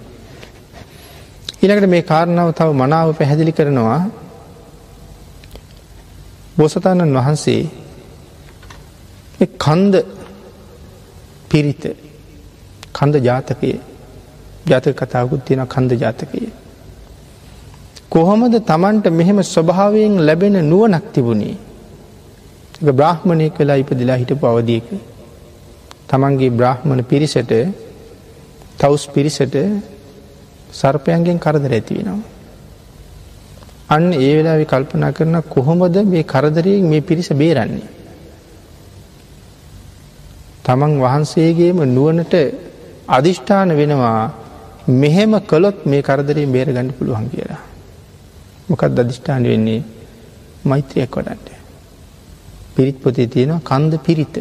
ඊළඟට 1.61 1.89
මේ 1.89 2.05
කාරණාව 2.05 2.49
තව 2.53 2.69
මනාව 2.75 3.09
පැහැදිලි 3.15 3.53
කරනවා 3.53 4.01
බෝසතාණන් 6.57 7.17
වහන්සේ 7.17 7.63
කන්ද 9.59 9.95
පිරිත 11.51 11.83
කන්ද 12.93 13.15
ජාතකයේ 13.21 13.79
ජාතක 14.67 14.97
කතාවකුත් 14.97 15.45
තියෙන 15.45 15.67
කන්ද 15.67 15.93
ජාතකයේ. 15.97 16.51
කොහොමද 18.11 18.55
තමන්ට 18.63 19.07
මෙහෙම 19.11 19.39
ස්වභාවයෙන් 19.45 20.15
ලැබෙන 20.19 20.57
නුවනක් 20.65 21.05
තිබුණේ. 21.13 21.57
බ්‍රාහ්මණයෙක් 22.91 23.55
වෙලා 23.55 23.77
ඉපදිලා 23.77 24.17
හිටපු 24.17 24.47
අවදියක. 24.47 24.89
තමන්ගේ 26.09 26.51
බ්‍රාහ්මණ 26.51 27.01
පිරිසට 27.05 27.53
තවස් 28.79 29.05
පිරිසට 29.09 29.55
සර්පයන්ගෙන් 30.73 31.39
කරදර 31.39 31.73
ඇති 31.73 31.95
වෙනවා. 31.97 32.21
අන්න 33.89 34.13
ඒ 34.17 34.33
වෙලා 34.37 34.59
කල්පනා 34.65 35.13
කරන 35.13 35.37
කොහොමද 35.45 35.97
මේ 36.07 36.25
කරදරයෙන් 36.25 36.85
මේ 36.85 37.01
පිරිස 37.03 37.31
බේරන්නේ. 37.35 37.89
තමන් 40.65 40.93
වහන්සේගේම 40.99 41.79
නුවනට 41.89 42.35
අධිෂ්ඨාන 43.09 43.71
වෙනවා 43.77 44.21
මෙහෙම 45.01 45.33
කළොත් 45.43 45.79
මේ 45.87 46.03
කරදරේ 46.03 46.47
බේර 46.49 46.69
ගන්න 46.69 46.89
පුළුවන් 46.93 47.27
කියලා. 47.29 47.70
මොකත් 48.71 48.99
අධිෂ්ඨාන 48.99 49.45
වෙන්නේ 49.45 49.81
මෛත්‍රයක් 50.65 51.17
වඩන්ට. 51.17 51.49
පිරිත් 52.77 52.97
පොතේ 53.03 53.27
තියෙනවා 53.27 53.61
කන්ද 53.61 53.93
පිරිත. 53.99 54.37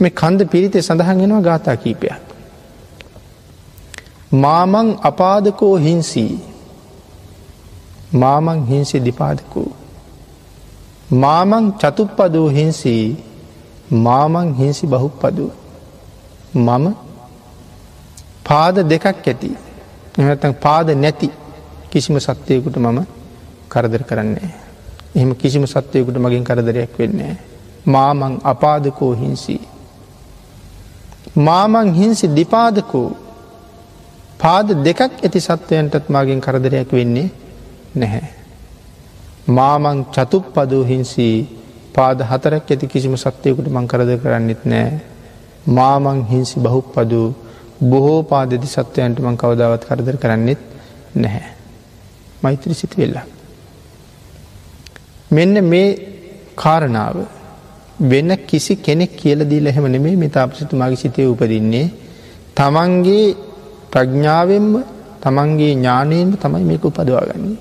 මේ 0.00 0.10
කන්ද 0.12 0.40
පිරිතේ 0.46 0.82
සඳහන් 0.82 1.20
වෙනවා 1.20 1.42
ගාථා 1.42 1.76
කීපයක්. 1.76 2.24
මාමං 4.34 4.88
අපාදකෝ 5.02 5.76
හිංසී 5.78 6.32
මාමං 8.14 8.66
හිංසි 8.66 9.00
දිපාදකෝ. 9.00 9.70
මාමං 11.14 11.66
චතුප්පදෝ 11.74 12.48
හිංසී 12.48 13.04
මාමං 14.00 14.54
හිංසි 14.54 14.86
බහුප්පදෝ. 14.86 15.50
මම 16.56 16.84
පාද 18.44 18.76
දෙකක් 18.88 19.06
ඇති 19.06 19.50
එතන් 20.24 20.52
පාද 20.60 20.88
නැති 20.96 21.28
කිසිම 21.94 22.18
සත්වයකුට 22.18 22.76
මම 22.76 23.00
කරදර 23.68 24.02
කරන්නේ. 24.02 24.50
එහෙම 25.14 25.30
කිසිම 25.34 25.64
සත්වයකුට 25.64 26.18
මගින් 26.18 26.44
කරදරයක් 26.44 26.98
වෙන්නේ. 26.98 27.36
මාමං 27.86 28.40
අපාදකෝ 28.44 29.12
හිංසී. 29.14 29.60
මාමං 31.38 31.94
හිංසි 31.94 32.26
දිපාදකෝ 32.30 33.08
පාද 34.36 34.68
දෙකක් 34.82 35.00
ඇති 35.00 35.40
සත්වයන්ටත් 35.40 36.10
මගින් 36.10 36.40
කරදරයක් 36.40 36.90
වෙන්නේ 36.92 37.30
නැහැ. 37.94 38.28
මාමං 39.48 40.04
චතුප් 40.10 40.44
පදූ 40.52 40.84
හිංසී 40.84 41.36
පාද 41.94 42.18
හතරක් 42.22 42.66
ඇති 42.66 42.86
කිසිම 42.88 43.14
සත්වයකුට 43.16 43.68
මං 43.68 43.86
කරද 43.86 44.10
කරන්නෙත් 44.18 44.62
නෑ. 44.64 44.92
මාමං 45.68 46.20
හිංසි 46.24 46.56
බහුප් 46.58 46.86
පදූ 46.90 47.28
බොහෝ 47.82 48.22
පාදදි 48.24 48.66
සත්වයන්ට 48.66 49.18
මං 49.20 49.36
කවදාවත් 49.36 49.82
කරදර 49.84 50.16
කරන්නෙත් 50.16 50.60
නැහැ. 51.16 51.53
මෛත්‍රී 52.44 52.74
සිති 52.74 52.96
වෙල්ලා. 52.98 53.26
මෙන්න 55.30 55.54
මේ 55.64 55.88
කාරණාව 56.56 57.16
වෙන 58.02 58.30
කිසි 58.46 58.76
කෙනෙක් 58.78 59.12
කියල 59.12 59.40
දීල 59.44 59.66
එහෙම 59.66 59.86
නෙමේ 59.88 60.16
මේ 60.16 60.28
තාපසිතුමාගේ 60.30 60.96
සිතය 60.96 61.22
උපදින්නේ 61.24 61.86
තමන්ගේ 62.54 63.36
ප්‍රඥාවෙන්ම 63.90 64.68
තමන්ගේ 65.20 65.72
ඥානයෙන්ම 65.72 66.30
තමයි 66.36 66.64
මේක 66.64 66.84
උපදවාගන්නේ. 66.84 67.58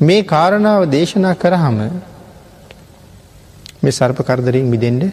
මේ 0.00 0.22
කාරණාව 0.24 0.82
දේශනා 0.88 1.34
කරහම 1.36 1.78
මේ 3.82 3.92
සර්ප 3.92 4.18
කරදරින් 4.22 4.66
මිදෙන්ඩ 4.66 5.04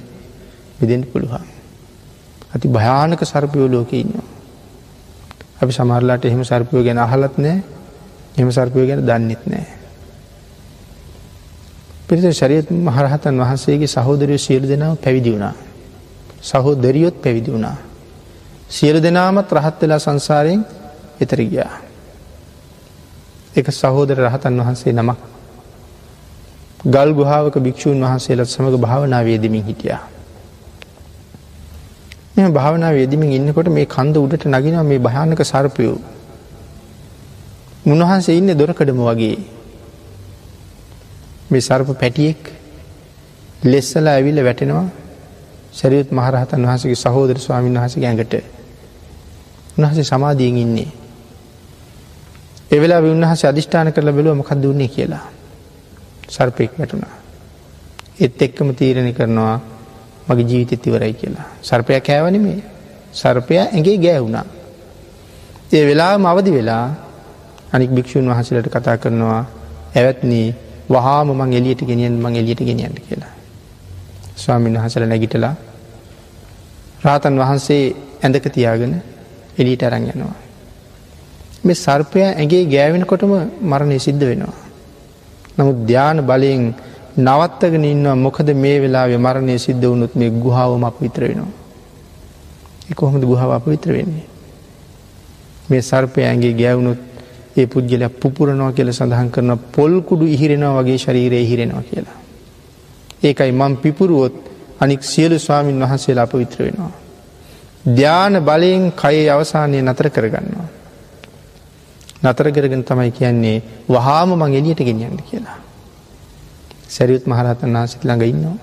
මිදෙන්ට 0.79 1.05
පුළුවන්. 1.07 1.45
ඇති 2.47 2.67
භයානක 2.69 3.21
සර්පයෝ 3.23 3.67
ලෝක 3.67 3.91
ඉන්නවා. 3.93 4.27
අපි 5.57 5.71
සමරලාට 5.71 6.25
එහෙම 6.25 6.43
සර්පයෝ 6.43 6.83
ගැන 6.83 6.99
අහලත් 6.99 7.35
නෑ 7.37 7.57
එම 8.37 8.49
සර්පයෝ 8.49 8.85
ගැන 8.85 9.01
දන්නෙත් 9.01 9.43
නෑ. 9.45 9.65
පිරිත 12.07 12.25
ශරියත් 12.31 12.67
මහරහතන් 12.71 13.35
වහන්සේගේ 13.37 13.87
සහෝදරය 13.87 14.37
සියලු 14.37 14.67
දෙනාව 14.67 14.97
පැවිදි 14.97 15.31
වුණා. 15.31 15.55
සහෝදරියොත් 16.41 17.15
පැවිදි 17.21 17.51
වුණා. 17.51 17.77
සියලු 18.69 18.99
දෙනාමත් 18.99 19.49
රහත් 19.51 19.81
වෙලා 19.81 19.99
සංසාරයෙන් 19.99 20.61
එතර 21.21 21.39
ගියා. 21.43 21.73
එක 23.55 23.67
සහෝදර 23.71 24.17
රහතන් 24.19 24.59
වහන්සේ 24.59 24.93
නමක් 24.93 25.19
ගල් 26.85 27.09
ගුහාාවක 27.13 27.55
භික්‍ෂූන් 27.59 28.01
වහන්සේලත් 28.01 28.47
සමඟ 28.47 28.77
භාවනාවේ 28.77 29.37
දෙමින් 29.37 29.63
හිටියා. 29.63 30.03
මෙ 32.35 32.49
භාවනාව 32.51 32.95
යෙදමින් 32.95 33.31
ඉන්නකොට 33.31 33.67
මේ 33.69 33.85
කන්ද 33.87 34.15
උඩට 34.17 34.43
නගෙනවා 34.45 34.83
මේ 34.83 34.99
භයානක 34.99 35.41
සර්පයෝ. 35.43 35.97
උන්වහන්සේ 37.87 38.37
ඉන්න 38.37 38.51
දොරකඩම 38.53 38.99
වගේ 39.01 39.37
මේ 41.49 41.61
සර්ප 41.61 41.89
පැටියෙක් 41.93 42.41
ලෙස්සලා 43.63 44.13
ඇවිල්ල 44.13 44.43
වැටෙනවා 44.43 44.87
සැරියුත් 45.73 46.11
මහරහතන් 46.11 46.65
වහසගේ 46.65 46.97
සහෝදර 46.97 47.37
ස්වාමීන් 47.37 47.77
වහස 47.77 47.95
ගැඟට 47.97 48.33
උන්හසේ 49.77 50.03
සමාධියෙන් 50.05 50.57
ඉන්නේ. 50.57 50.91
එවෙලා 52.71 53.01
උන්හස 53.07 53.45
අධිෂ්ඨාන 53.45 53.93
කරල 53.93 54.11
බැලුව 54.11 54.35
මොකක්ද 54.35 54.63
වන්නේ 54.63 54.89
කියලා. 54.89 55.25
සර්පයෙක් 56.27 56.71
වැටුණා. 56.79 57.15
එත් 58.19 58.41
එක්කම 58.41 58.69
තීරණය 58.73 59.13
කරනවා 59.13 59.57
මගේ 60.27 60.45
ජීවිතත් 60.45 60.87
ඉවරයි 60.87 61.13
කියලා. 61.13 61.47
සර්පයක් 61.63 62.03
කෑවන 62.03 62.41
මේ 62.41 62.59
සර්පය 63.13 63.53
ඇගේ 63.57 63.97
ගෑවුණා. 63.97 64.45
ඒ 65.71 65.83
වෙලා 65.85 66.13
මවදි 66.19 66.51
වෙලා 66.51 67.06
අනික් 67.73 67.91
භික්‍ෂූන් 67.91 68.29
වහසලට 68.29 68.67
කතා 68.69 68.97
කරනවා 68.97 69.41
ඇවත්නී 69.95 70.47
වහාම 70.89 71.27
මං 71.31 71.53
එලියට 71.53 71.81
ගෙනියන් 71.81 72.15
මං 72.15 72.35
එලියට 72.35 72.61
ගෙනියන්න 72.61 72.97
කියලා. 72.99 73.33
ස්වාමීන් 74.35 74.75
වහසල 74.75 75.03
නැගිටලා 75.03 75.55
රාතන් 77.03 77.35
වහන්සේ 77.35 77.83
ඇඳක 78.23 78.45
තියාගෙන 78.49 78.93
එලිට 79.57 79.83
අරං 79.83 80.05
යනවා. 80.05 80.35
මේ 81.63 81.75
සර්පය 81.75 82.19
ඇගේ 82.23 82.63
ගෑවෙනකොටම 82.65 83.33
මරණය 83.63 83.99
සිද්ධ 83.99 84.25
වෙනවා. 84.25 84.55
නමුත් 85.57 85.77
ධ්‍යාන 85.85 86.19
බලයෙන් 86.21 86.63
නවත්තගෙන 87.17 87.85
ඉන්නවා 87.85 88.15
මොකද 88.17 88.49
මේ 88.55 88.77
වෙලා 88.77 89.07
මරණය 89.17 89.55
සිද්ධ 89.57 89.85
වුණුත් 89.85 90.13
මේ 90.15 90.29
ගුහාවම 90.37 90.83
අප 90.83 90.97
විතර 91.01 91.23
වෙනවා. 91.23 91.53
කොහොමද 92.95 93.23
ගුහාව 93.23 93.51
අප 93.51 93.65
විතර 93.65 93.91
වෙන්නේ. 93.91 94.25
මේ 95.69 95.81
සර්පය 95.81 96.21
ඇගේ 96.21 96.53
ගෑවුණුත් 96.53 97.01
ඒ 97.57 97.65
පුද්ගල 97.65 98.03
පුපුරනවා 98.21 98.71
කියල 98.71 98.89
සඳහන් 98.91 99.29
කරන 99.29 99.51
පොල්කුඩු 99.75 100.25
ඉහිරෙනවා 100.25 100.77
වගේ 100.77 100.97
ශරීරය 100.97 101.41
හිරෙනවා 101.43 101.83
කියලා. 101.83 102.17
ඒකයි 103.23 103.51
මං 103.51 103.77
පිපුරුවොත් 103.77 104.35
අනික් 104.79 105.03
සියලු 105.03 105.39
ස්වාමීන් 105.39 105.79
වහන්සේලා 105.79 106.23
අප 106.23 106.33
විතර 106.33 106.59
වෙනවා. 106.59 106.91
ධ්‍යාන 107.89 108.33
බලයෙන් 108.41 108.91
කයේ 108.93 109.29
අවසානය 109.29 109.81
නතර 109.81 110.09
කරගන්නවා. 110.09 110.67
නතර 112.23 112.47
කරගෙන 112.51 112.83
තමයි 112.83 113.11
කියන්නේ 113.11 113.57
වහාම 113.87 114.29
මං 114.31 114.53
එලියට 114.53 114.81
ගෙනියන්න 114.81 115.19
කියලා. 115.23 115.57
සැරියුත් 116.87 117.25
මහරහතන් 117.25 117.73
වහන්සිත් 117.73 118.03
ළඟ 118.03 118.23
ඉන්නවා. 118.25 118.57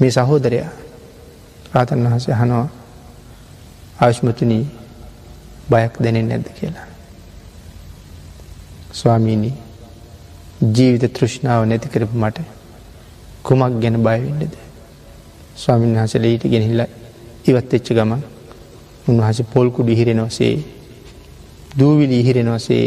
මේ 0.00 0.10
සහෝදරයා 0.10 0.70
රාතන් 1.72 2.04
වහන්සේ 2.04 2.34
හනවා 2.34 2.68
ආශ්මතුනී 4.00 4.64
බයක් 5.70 5.92
දැනෙන් 5.98 6.28
නැද්ද 6.28 6.48
කියලා. 6.52 6.91
ස්වාමීණී 8.92 9.54
ජීවිත 10.70 11.04
තෘෂ්ණාව 11.10 11.62
නැති 11.66 11.88
කරපු 11.88 12.16
මට 12.16 12.38
කුමක් 13.42 13.80
ගැන 13.80 13.96
බයවෙන්නද. 13.98 14.54
ස්වාමීන් 15.56 15.96
වහසල 15.96 16.24
ඊට 16.24 16.44
ගෙනහිල්ලා 16.46 16.90
ඉවත් 17.44 17.74
එච්ච 17.74 17.88
ගම 17.90 18.12
උන්වහස 19.08 19.38
පොල්කුඩු 19.44 19.92
හිරෙනවසේ 19.92 20.54
දූවිලි 21.72 22.16
ඉහිරෙන 22.20 22.50
වසේ 22.50 22.86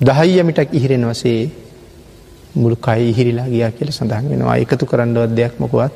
දහයියමිටක් 0.00 0.70
ඉහිරෙන 0.72 1.04
වසේ 1.06 1.40
මුළු 2.54 2.76
කයි 2.78 3.10
ඉහිරිලා 3.10 3.46
ගියා 3.46 3.70
කියල 3.70 3.90
සඳහන් 3.90 4.28
වෙනවා 4.28 4.56
එකතු 4.56 4.84
කරන්නවත් 4.86 5.32
දෙයක් 5.32 5.54
මොකුවත් 5.58 5.94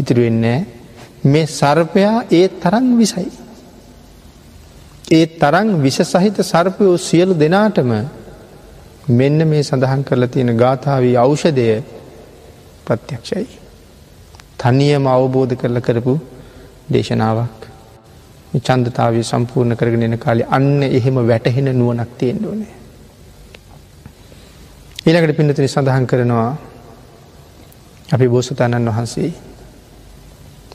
ඉතිරු 0.00 0.20
වෙන්නේ 0.22 0.58
මේ 1.24 1.46
සර්පයා 1.48 2.18
ඒ 2.30 2.46
තරන් 2.60 2.86
විසයි. 2.98 3.28
ඒ 5.08 5.26
තරන් 5.38 5.68
විෂ 5.82 5.98
සහිත 6.04 6.38
සර්පයෝ 6.42 6.96
සියලු 6.98 7.34
දෙනාටම 7.34 7.90
මෙන්න 9.10 9.38
මේ 9.46 9.62
සඳහන් 9.62 10.02
කරලා 10.02 10.28
තියෙන 10.28 10.50
ගාථාවී 10.56 11.16
අෞෂදය 11.16 11.66
ප්‍රත්‍යක්ෂයි. 12.84 13.46
තනියම 14.58 15.06
අවබෝධ 15.06 15.54
කරල 15.54 15.78
කරපු 15.80 16.14
දේශනාවක් 16.88 17.62
චන්දතාවය 18.58 19.22
සම්පූර්ණ 19.22 19.76
කරගෙන 19.76 20.02
එන 20.02 20.18
කාලේ 20.18 20.50
අන්න 20.50 20.82
එහෙම 20.82 21.16
වැටහෙන 21.22 21.68
නුවනක් 21.72 22.10
තියෙන් 22.18 22.44
ඕනේ. 22.44 22.74
ඊළකට 25.06 25.36
පින්නතින 25.36 25.68
සඳහන් 25.68 26.06
කරනවා 26.06 26.50
අපි 28.08 28.26
බෝසතාණන් 28.28 28.90
වහන්සේ 28.90 29.30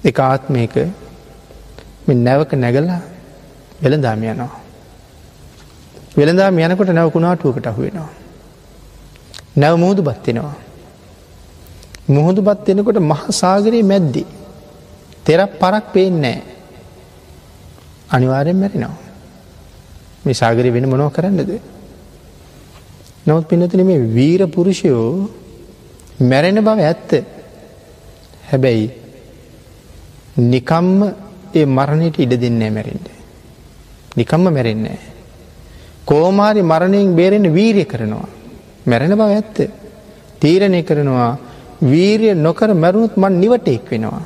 එක 0.06 0.20
ආත්මයක 0.22 0.76
නැවක 2.08 2.54
නැගලා 2.56 3.02
වෙළදාම 3.82 4.24
යනවා. 4.24 4.52
වෙළදාම 6.18 6.60
යනකොට 6.60 6.90
නැවකුණාටුවකට 6.90 7.68
අහුවෙනවා. 7.68 8.10
නැව 9.58 9.76
මුහුදු 9.78 10.02
බත්වෙනවා. 10.02 10.56
මුහුදු 12.10 12.42
බත් 12.42 12.68
වෙනකොට 12.68 13.00
මහසාගරයේ 13.02 13.84
මැද්දි. 13.84 14.24
තෙරක් 15.26 15.52
පරක් 15.60 15.86
පේෙන්නෑ. 15.94 16.42
අනිවාරයෙන් 18.10 18.56
මැරෙනවා. 18.56 18.98
මේ 20.26 20.34
සාගරය 20.34 20.70
වෙන 20.72 20.90
මොනව 20.90 21.12
කරන්නද. 21.12 21.52
නවත් 23.28 23.46
පිනතින 23.48 23.86
මේ 23.86 24.00
වීර 24.10 24.42
පුරුෂයෝ 24.48 25.30
මැරෙන 26.22 26.60
බව 26.60 26.80
ඇත්ත. 26.82 27.12
හැබැයි 28.52 28.88
නිකම්ම 30.38 31.00
ඒ 31.54 31.66
මරණයට 31.68 32.18
ඉඩ 32.20 32.34
දෙන්නේ 32.42 32.70
මැරෙන්ට. 32.70 33.21
නිකම්ම 34.18 34.44
මැරෙන්නේ. 34.50 35.00
කෝමාරි 36.06 36.62
මරණයෙන් 36.64 37.16
බේරෙන 37.16 37.54
වීරය 37.54 37.86
කරනවා. 37.86 38.28
මැරෙන 38.86 39.12
බව 39.12 39.22
ඇත්ත. 39.30 39.58
තීරණය 40.40 40.84
කරනවා 40.84 41.38
වීරිය 41.84 42.36
නොකර 42.36 42.74
මැරුණුත් 42.74 43.16
මන් 43.18 43.34
නිවටෙක් 43.42 43.90
වෙනවා. 43.92 44.22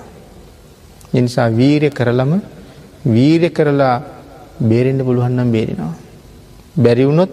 එනිසා 1.14 1.50
වීරය 1.52 1.90
කරලම 1.90 2.32
වීරය 3.06 3.50
කරලා 3.50 4.02
බේරෙන්ට 4.62 5.06
පුළුවන්නම් 5.06 5.52
බේරෙනවා. 5.52 5.94
බැරිවුණොත් 6.76 7.32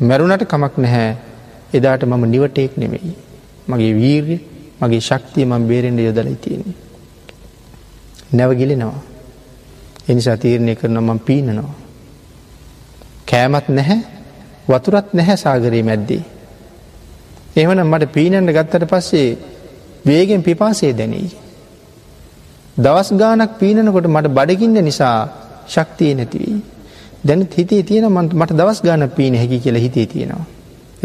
මැරුණට 0.00 0.44
කමක් 0.44 0.74
නැහැ 0.78 1.16
එදාට 1.72 2.02
මම 2.04 2.24
නිවටෙක් 2.26 2.76
නෙමෙයි. 2.76 3.14
මගේ 3.68 3.94
වීර්ය 3.94 4.36
මගේ 4.80 5.00
ශක්තිය 5.00 5.44
මං 5.44 5.68
බේරෙන්ට 5.68 6.00
යොදලයි 6.00 6.36
තියෙන්නේ. 6.36 6.76
නැවගිලෙනවා. 8.32 9.00
එනිසා 10.08 10.36
තීරණය 10.36 10.74
කරන 10.76 10.98
මං 11.00 11.20
පීනනවා. 11.20 11.83
කෑමත් 13.34 13.68
නැහැ 13.70 14.00
වතුරත් 14.68 15.08
නැහැ 15.12 15.36
සාගරයේ 15.36 15.84
මැද්දේ. 15.88 16.22
එහමන 17.56 17.80
මට 17.84 18.12
පීනන්න 18.12 18.50
ගත්තට 18.56 18.86
පස්සේ 18.90 19.28
වේගෙන් 20.06 20.42
පිපාසේ 20.42 20.92
දැනී. 20.92 21.28
දවස් 22.76 23.10
ගානක් 23.14 23.58
පීනනකොට 23.60 24.06
මට 24.06 24.34
බඩගින්න 24.36 24.84
නිසා 24.84 25.18
ශක්තිය 25.66 26.12
නැතිවී. 26.14 26.56
දැන 27.24 27.46
හිතේ 27.50 27.82
තියෙන 27.82 28.10
මට 28.12 28.50
දවස් 28.52 28.82
ගාන 28.82 29.10
පීන 29.10 29.38
හැකි 29.40 29.58
කියලා 29.60 29.84
හිතේ 29.86 30.06
තියෙනවා. 30.06 30.46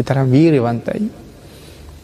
එතරම් 0.00 0.30
වීරවන්තයි. 0.30 1.10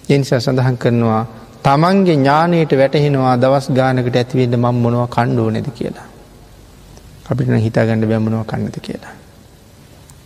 එනිසා 0.09 0.41
සඳහන් 0.41 0.79
කරනවා 0.79 1.22
තමන්ගේ 1.62 2.16
ඥානයට 2.16 2.72
වැටහෙනවා 2.72 3.37
දවස් 3.37 3.70
ගානකට 3.70 4.16
ඇතිවෙන්න 4.16 4.59
මං 4.59 4.83
මොනවා 4.83 5.09
කණ්ඩෝ 5.09 5.51
නැද 5.51 5.70
කියලා. 5.74 6.09
අපිට 7.31 7.55
හිතාගණඩ 7.61 8.11
බැම්මනවා 8.11 8.45
කන්නද 8.45 8.79
කියලා. 8.83 9.14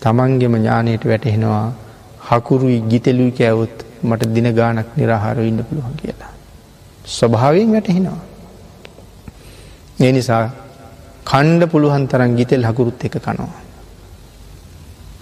තමන්ගෙම 0.03 0.55
ඥානයට 0.57 1.05
වැටහෙනවා 1.05 1.67
හකුරුයි 2.29 2.79
ගිතෙලුයි 2.91 3.33
කෑවුත් 3.33 3.77
මට 4.03 4.29
දින 4.35 4.49
ගානක් 4.55 4.89
නිරහාර 4.97 5.39
ඉන්න 5.41 5.61
පුළුවන් 5.65 5.95
කියලා. 6.01 6.33
ස්වභාවයෙන් 7.09 7.73
වැටහෙනවා. 7.73 8.21
ඒ 10.01 10.13
නිසා 10.13 10.45
කණ්ඩ 11.25 11.71
පුළුවන් 11.73 12.05
තරන් 12.09 12.33
ගිතෙල් 12.39 12.65
හකුරුත් 12.65 13.05
එක 13.05 13.17
කනවා. 13.19 13.61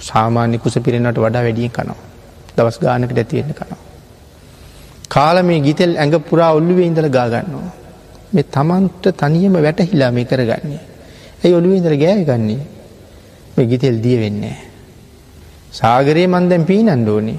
සාමාන්‍ය 0.01 0.59
කුස 0.59 0.76
පිරෙනට 0.85 1.18
වඩා 1.18 1.43
වැඩියෙන් 1.43 1.72
කනවා. 1.72 2.01
දවස් 2.57 2.79
ගානකට 2.81 3.18
ඇතිවෙන්න 3.18 3.55
කනවා. 3.55 3.83
කාල 5.09 5.37
මේ 5.43 5.61
ගිතෙල් 5.61 5.93
ඇඟ 5.97 6.16
පුරා 6.20 6.53
ඔල්ලුවේ 6.53 6.87
ඉඳල 6.87 7.11
ගාගන්නවා. 7.11 7.70
මේ 8.33 8.47
තමන්ට 8.47 9.05
තනියම 9.16 9.55
වැටහිලා 9.59 10.11
මේ 10.12 10.24
කරගන්නේ. 10.24 10.83
ඇයි 11.43 11.55
ඔළුවේ 11.55 11.79
ඉඳල 11.81 11.97
ගෑ 11.97 12.24
ගන්නේ 12.24 12.62
මේ 13.57 13.66
ගිතෙල් 13.66 13.97
දිය 14.05 14.18
වෙන්නේ. 14.22 14.57
සාගරයේ 15.73 16.27
මන්දැන් 16.27 16.64
පීනන්ඩ 16.64 17.09
ඕනේ. 17.09 17.39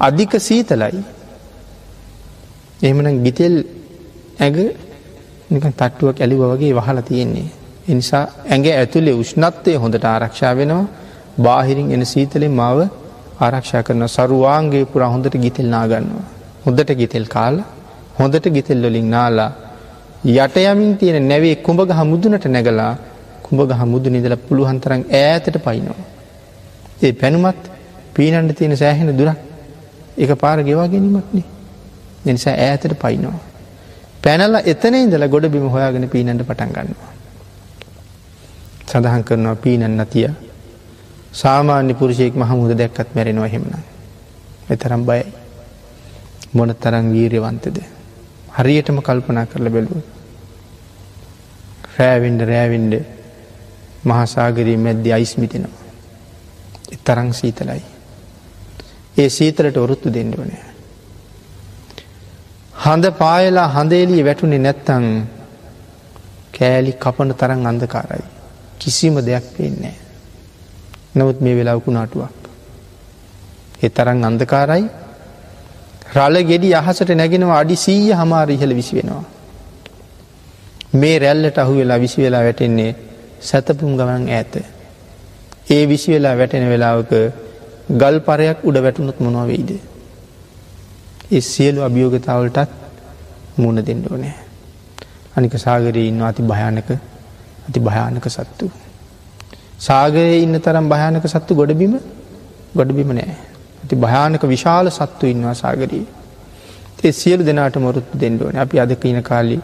අධික 0.00 0.32
සීතලයි. 0.40 1.02
එහෙමන 2.82 3.22
ගිතෙල් 3.24 3.54
ඇඟ 4.38 4.60
නිකන් 5.50 5.72
තට්ටුවක් 5.72 6.20
ඇලිව 6.20 6.42
වගේ 6.52 6.72
වහලා 6.72 7.02
තියෙන්නේ. 7.02 7.48
එනිසා 7.88 8.24
ඇඟ 8.46 8.66
ඇතුළේ 8.72 9.14
උෂ්ණත්වය 9.14 9.76
හොඳට 9.76 10.04
ආරක්ෂා 10.04 10.54
වෙනවා 10.56 10.84
බාහිරින් 11.38 11.92
එන 11.92 12.04
සීතලෙන් 12.04 12.52
මාව 12.52 12.78
ආරක්ෂා 13.40 13.82
කරන 13.82 14.04
සරුවාන්ගේ 14.08 14.84
පුර 14.84 15.02
හොඳට 15.04 15.34
ගිතෙල් 15.36 15.68
නාගන්නවා. 15.68 16.24
හොඳට 16.66 16.90
ගිතෙල් 17.00 17.26
කාල 17.26 17.56
හොඳට 18.18 18.46
ගිතෙල් 18.48 18.82
වලින් 18.84 19.10
නාලා 19.10 19.50
යට 20.26 20.56
යමින් 20.64 20.98
තියෙන 20.98 21.28
නැවේ 21.28 21.56
කුඹග 21.56 21.90
හමුදුනට 21.92 22.44
නැගලා 22.46 22.92
කුඹග 23.42 23.70
හමුදු 23.72 24.08
නිදල 24.10 24.34
පුළුහන්තරන් 24.38 25.02
ඈතට 25.14 25.56
පයිනවා. 25.66 26.09
ඒ 27.02 27.12
පැනුමත් 27.12 27.70
පීනන්ට 28.14 28.56
තියෙන 28.56 28.76
සෑහෙන 28.76 29.16
දුරක් 29.18 29.38
එක 30.18 30.30
පාර 30.38 30.58
ගෙවා 30.62 30.88
ගැනීමක්නේ. 30.88 31.44
නිසා 32.24 32.54
ඈතට 32.56 32.94
පයිනවා. 32.96 33.38
පැනල 34.22 34.54
එතන 34.64 34.94
ඉඳල 34.96 35.26
ගොඩ 35.28 35.48
බිම 35.48 35.66
හොයාගෙන 35.68 36.08
පීනට 36.08 36.42
පටන් 36.42 36.72
ගන්නවා. 36.76 37.12
සඳහන් 38.86 39.24
කරනවා 39.24 39.56
පීනන්න 39.56 40.06
තිය 40.06 40.28
සාමාන්‍ය 41.34 41.94
පුරුෂයෙක් 41.94 42.34
මහමුද 42.34 42.72
දැක්කත් 42.74 43.14
මැරෙනවා 43.14 43.48
හෙමන. 43.48 43.72
එතරම් 44.70 45.04
බයයි. 45.04 45.24
මොන 46.52 46.74
තරං 46.76 47.12
වීරවන්තද. 47.12 47.78
හරියටම 48.50 48.98
කල්පනා 49.00 49.46
කරල 49.46 49.68
බැලුව. 49.70 50.02
රෑවෙන්ඩ 51.98 52.40
රෑවෙන්ඩ 52.42 52.94
මහසාගරී 54.04 54.76
මැද්දි 54.76 55.12
අයිස්මිතිනවා. 55.12 55.79
එතරං 56.92 57.32
සීතලයි. 57.32 57.82
ඒ 59.16 59.28
සීතලට 59.28 59.76
ඔරුත්තු 59.76 60.12
දෙන්න 60.12 60.34
ඕනෑ. 60.34 60.64
හඳ 62.82 63.12
පායලා 63.14 63.68
හඳේලිය 63.68 64.24
වැටුනේ 64.24 64.58
නැත්තං 64.58 65.06
කෑලි 66.52 66.92
කපන 66.94 67.34
තරන් 67.34 67.66
අන්දකාරයි. 67.66 68.24
කිසිම 68.78 69.14
දෙයක් 69.20 69.46
පේන්නේ. 69.56 69.96
නමුත් 71.14 71.40
මේ 71.40 71.56
වෙලාවකු 71.56 71.90
නාටුවක්. 71.90 72.34
එ 73.82 73.88
තරන් 73.90 74.24
අන්දකාරයි 74.24 74.84
රල 76.12 76.36
ගෙඩි 76.44 76.74
අහසට 76.74 77.10
නැගෙනවා 77.12 77.58
අඩි 77.58 77.76
සීය 77.76 78.12
හමාර 78.12 78.50
ඉහළ 78.50 78.74
විසි 78.74 78.96
වෙනවා. 78.96 79.24
මේ 80.94 81.18
රැල්ලට 81.18 81.58
අහු 81.58 81.76
වෙලා 81.76 81.98
විසි 81.98 82.22
වෙලා 82.22 82.42
වැටෙන්නේ 82.42 82.90
සැතපුම් 83.40 83.92
ගමන් 83.96 84.28
ඇත. 84.30 84.54
ඒ 85.70 85.82
විසි 85.86 86.12
වෙලා 86.12 86.34
වැටෙන 86.36 86.66
වෙලාවක 86.68 87.12
ගල් 87.92 88.16
පරයක් 88.20 88.58
උඩ 88.64 88.76
වැටුනොත් 88.78 89.18
මොනොවෙයිද. 89.20 89.70
ඒ 91.32 91.40
සියලු 91.42 91.80
අභියෝගතාවලටත් 91.82 92.70
මුණ 93.58 93.78
දෙන්න 93.80 94.02
ඕනෑ. 94.10 94.34
අනික 95.36 95.54
සාගරයේ 95.56 96.08
ඉන්න 96.08 96.22
අති 96.22 96.42
භයානක 96.44 96.90
අති 97.68 97.80
භයානක 97.80 98.26
සත්තු. 98.28 98.66
සාගරයේ 99.80 100.42
ඉන්න 100.42 100.60
තරම් 100.60 100.86
භයානක 100.88 101.26
සත්තු 101.26 101.52
ගොඩබිම 101.54 101.94
ගොඩබිම 102.76 103.10
නෑ. 103.12 103.34
ඇති 103.82 103.96
භයානක 103.96 104.42
විශාල 104.44 104.86
සත්තු 104.90 105.24
ඉන්නවා 105.26 105.54
සාගරී. 105.54 106.06
ඒ 107.04 107.12
සියලු 107.12 107.42
දෙනාට 107.44 107.76
මොරුත්තු 107.78 108.18
දෙන්නඩුවන 108.18 108.56
අපි 108.58 108.76
අදක 108.78 109.04
ඉන 109.04 109.22
කාලි 109.22 109.58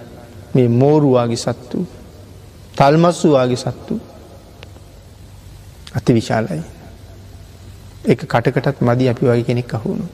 මේ 0.54 0.68
මෝරුවාගේ 0.70 1.36
සත්තු 1.36 1.78
තල්මස්සුවාගේ 2.76 3.58
සත්තු 3.58 3.94
අති 5.96 6.12
විශාලයි. 6.12 6.62
එක 8.04 8.20
කටකටත් 8.24 8.80
මදි 8.82 9.08
අපි 9.08 9.26
වගේ 9.26 9.44
කෙනෙක් 9.44 9.74
අහුණු. 9.74 10.06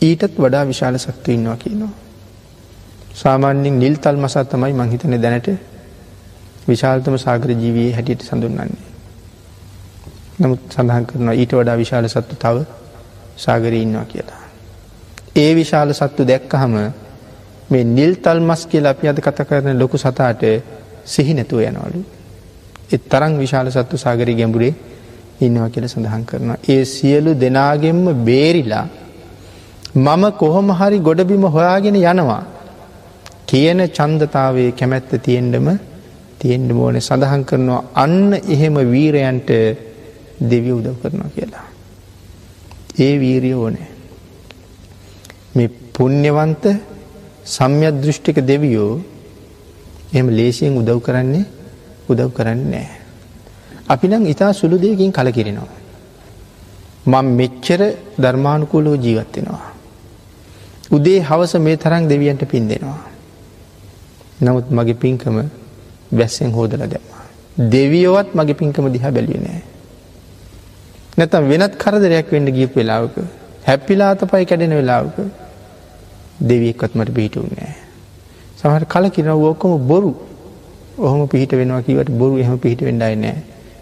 ඊටත් 0.00 0.34
වඩා 0.38 0.64
විශාල 0.64 0.98
සත්තු 0.98 1.30
ඉන්නවා 1.30 1.56
කියනවා. 1.56 1.94
සාමාන්‍යෙන් 3.14 3.78
නිල් 3.78 3.96
තල් 3.96 4.16
මසත් 4.16 4.48
තමයි 4.50 4.72
මංහිතන 4.72 5.16
දැනට 5.18 5.48
විශාල්තම 6.68 7.16
සාගර 7.18 7.50
ජීවයේ 7.52 7.92
හැටියට 7.92 8.22
සඳුන්න්නේ. 8.22 8.68
නමුත් 10.38 10.60
සඳහන් 10.70 11.06
කරනවා 11.06 11.34
ඊට 11.34 11.52
වඩා 11.52 11.76
විශාල 11.76 12.08
සත්තු 12.08 12.36
තව 12.36 12.56
සාගරී 13.36 13.82
ඉන්නවා 13.82 14.04
කියලා. 14.06 14.42
ඒ 15.36 15.52
විශාල 15.54 15.94
සත්තු 15.94 16.22
දැක්කහම 16.24 16.74
මේ 17.70 17.84
නිල් 17.86 18.12
තල් 18.16 18.40
මස් 18.40 18.66
කියලා 18.66 18.90
අපි 18.90 19.08
අද 19.08 19.20
කත 19.20 19.48
කරන 19.48 19.78
ලොකු 19.78 19.98
සතාට 19.98 20.42
සිහිනැතුව 21.06 21.60
යනවලු. 21.62 22.00
එත් 22.90 23.02
තරං 23.10 23.32
විශාල 23.38 23.68
සත්තු 23.70 23.96
සාගරී 23.96 24.36
ගැඹුරේ 24.36 24.74
ඉන්නවා 25.40 25.68
කියල 25.68 25.86
සඳහන් 25.86 26.24
කරනවා. 26.24 26.58
ඒ 26.68 26.82
සියලු 26.86 27.30
දෙනාගෙන්ම 27.34 28.04
බේරිලා 28.24 28.86
මම 29.96 30.24
කොහොම 30.38 30.68
හරි 30.70 30.98
ගොඩබිම 31.00 31.44
හොයාගෙන 31.48 31.96
යනවා. 32.02 32.42
කියන 33.46 33.80
චන්දතාවේ 33.88 34.70
කැමැත්ත 34.72 35.10
තියෙන්ඩම 35.22 35.68
තියෙන්ඩ 36.40 36.70
ඕන 36.76 36.96
සඳහන් 37.00 37.42
කරනවා 37.44 37.82
අන්න 37.94 38.32
එහෙම 38.54 38.76
වීරයන්ට 38.92 39.50
දෙවිය 40.42 40.74
උදව් 40.78 40.94
කරනවා 41.02 41.30
කියලා. 41.36 41.66
ඒ 42.98 43.14
වීරිය 43.22 43.56
ඕනෑ. 43.56 43.88
මේ 45.56 45.68
පුුණ්‍යවන්ත 45.94 46.64
සම්යක් 47.46 47.94
දෘෂ්ටික 48.02 48.38
දෙවියෝ 48.42 48.92
එම 50.12 50.26
ලේසියෙන් 50.30 50.78
උදව් 50.80 50.98
කරන්නේ 51.00 51.44
උදව් 52.10 52.30
කරන්නේ 52.30 52.70
නෑ. 52.72 52.88
අපි 53.88 54.06
නම් 54.08 54.24
ඉතා 54.26 54.52
සුළු 54.52 54.76
දෙයකින් 54.84 55.12
කලකිරෙනවා. 55.12 55.72
මං 57.06 57.26
මෙච්චර 57.40 57.80
ධර්මානුකූලෝ 58.22 58.96
ජීවත්වෙනවා. 58.96 59.66
උදේ 60.92 61.20
හවස 61.20 61.54
මේ 61.58 61.76
තරං 61.76 62.08
දෙවියන්ට 62.08 62.42
පින් 62.52 62.68
දෙෙනවා. 62.68 63.02
නමුත් 64.42 64.66
මගේ 64.70 64.94
පින්කම 64.94 65.36
බැස්සෙන් 66.12 66.52
හෝදල 66.52 66.82
දැම. 66.84 67.06
දෙවියෝවත් 67.70 68.28
මගේ 68.34 68.58
පින්කම 68.60 68.86
දිහා 68.92 69.10
බැලිය 69.10 69.40
නෑ. 69.46 69.62
නැතම් 71.18 71.48
වෙනත් 71.48 71.74
කරදරයක් 71.76 72.30
වෙන්න 72.32 72.48
ගිය 72.56 72.68
වෙලාවක 72.76 73.16
හැපිලාත 73.66 74.20
පයි 74.30 74.44
කැඩෙන 74.44 74.74
වෙලාවක 74.80 75.16
දෙවියෙක්වත් 76.40 76.92
මට 76.94 77.14
පිහිටුන් 77.14 77.50
නෑ. 77.56 77.74
සමහට 78.58 78.88
කල 78.92 79.06
කිරව 79.08 79.30
ඕකොම 79.40 79.72
බොරු 79.88 80.12
ඔහොම 80.98 81.28
පිහිට 81.28 81.52
වෙනවා 81.52 81.82
කිවට 81.82 82.10
බොරු 82.12 82.38
එහම 82.38 82.58
පිහිට 82.58 82.80
වෙන්ඩයි 82.80 83.16
නෑ 83.16 83.36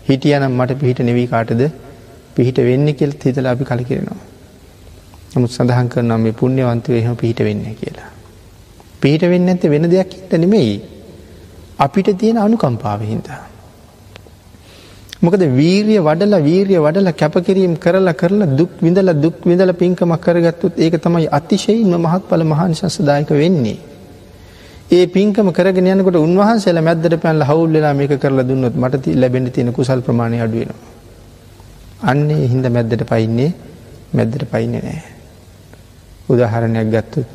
හිටියනම් 0.08 0.52
මට 0.52 0.78
පිහිට 0.78 1.00
නෙවී 1.00 1.26
කාටද 1.26 1.62
පිහිට 2.36 2.58
වෙන්න 2.60 2.86
කෙල් 2.94 3.12
හිතල 3.18 3.46
අපි 3.46 3.64
කල 3.64 3.82
කිරෙනවා. 3.82 4.20
නමුත් 5.34 5.50
සඳහන් 5.50 5.88
කරනම් 5.88 6.20
මේ 6.20 6.32
පුුණ්‍යවන්තව 6.32 6.92
එහම 6.92 7.16
පිහිට 7.16 7.40
වෙන්න 7.40 7.64
කියලා. 7.74 8.10
පිහිට 9.00 9.24
වෙන්න 9.24 9.48
ඇත 9.48 9.64
වෙන 9.64 9.86
දෙයක් 9.86 10.12
හිත 10.12 10.32
නෙමෙයි. 10.34 10.74
අපිට 11.78 12.10
තියෙන 12.18 12.38
අනුකම්පාව 12.38 13.00
හින්දා. 13.04 13.40
මොකද 15.22 15.42
වීරිය 15.52 16.00
වඩල 16.00 16.34
වීරිය 16.42 16.78
වඩල 16.78 17.10
කැපකිරීම් 17.14 17.74
කරලා 17.78 18.14
කරලා 18.14 18.52
දුක් 18.56 18.72
විඳල 18.80 19.10
දුක් 19.16 19.38
විඳල 19.44 19.72
පින්කමක් 19.74 20.20
කරගත්තුත් 20.20 20.78
ඒක 20.78 20.96
තමයි 21.00 21.28
අතිශයින්ම 21.30 21.94
මහත් 21.96 22.22
පල 22.28 22.42
මහන්සසදායක 22.44 23.30
වෙන්නේ. 23.34 23.78
ඒ 24.90 25.06
පින්කම 25.06 25.48
කරගෙන 25.50 25.86
යනකොට 25.88 26.16
උන්වහන්සේලා 26.16 26.82
මැද්දට 26.82 27.16
පැන්ල 27.18 27.42
හවුල්ලලා 27.42 27.94
මේක 27.94 28.12
කරලා 28.18 28.44
දුන්නොත් 28.44 28.74
මට 28.76 29.06
ලැබෙන 29.14 29.50
තියෙන 29.50 29.72
කුසල් 29.72 30.00
ප්‍රමාණය 30.00 30.40
අඩුවෙනවා. 30.40 30.90
අන්නේ 32.02 32.48
හින්ද 32.48 32.66
මැද්දට 32.68 33.04
පයින්නේ 33.04 33.50
මැද්දට 34.12 34.44
පයින්න 34.46 34.74
නෑ. 34.74 35.00
උදාහරණයක් 36.28 36.90
ගත්තුත් 36.90 37.26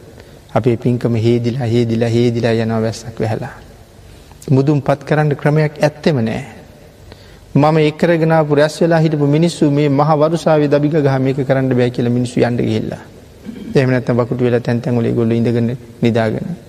අපේ 0.53 0.77
පින්කම 0.77 1.15
හේදිලා 1.17 1.65
හේදිලා 1.65 2.09
හේදිලා 2.09 2.53
යනවා 2.55 2.81
වැස්සක් 2.81 3.19
වැහලා. 3.19 3.53
මුදුම් 4.51 4.81
පත් 4.81 5.03
කරන්න 5.03 5.35
ක්‍රමයක් 5.35 5.81
ඇත්තෙම 5.81 6.21
නෑ. 6.21 6.45
මම 7.55 7.77
එක්කරගෙන 7.79 8.33
පුරැස් 8.47 8.79
වෙලා 8.79 8.99
හිටපු 8.99 9.27
මිනිස්සු 9.27 9.71
මේ 9.71 9.89
මහ 9.89 10.09
වරුසාාව 10.15 10.69
දබික 10.69 11.01
ගහ 11.01 11.19
මේක 11.19 11.37
කරන්න 11.43 11.73
බෑ 11.73 11.89
කියල 11.89 12.09
මිනිස්සු 12.11 12.39
යන්ඩ 12.41 12.61
ගහිල්ලා 12.61 13.03
එමනත් 13.75 14.09
බකුට 14.13 14.39
වෙලා 14.39 14.59
තැන්තැගොලේ 14.61 15.13
ගොල 15.13 15.31
ඉඳගෙන 15.31 15.77
නිදාගෙන. 16.01 16.68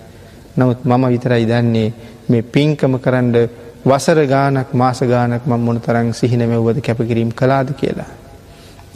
නමුත් 0.57 0.85
මම 0.85 1.03
විතරයි 1.07 1.45
දන්නේ 1.45 1.93
මේ 2.29 2.41
පින්කම 2.43 2.93
කරන්ඩ 2.97 3.37
වසර 3.83 4.19
ගානක් 4.27 4.73
මාස 4.73 4.99
ගානක් 5.03 5.45
මං 5.45 5.59
මොන 5.59 5.79
තරං 5.79 6.13
සිහිනමැව්වද 6.13 6.81
කැපකිරීම් 6.81 7.31
කලාද 7.31 7.69
කියලා. 7.73 8.11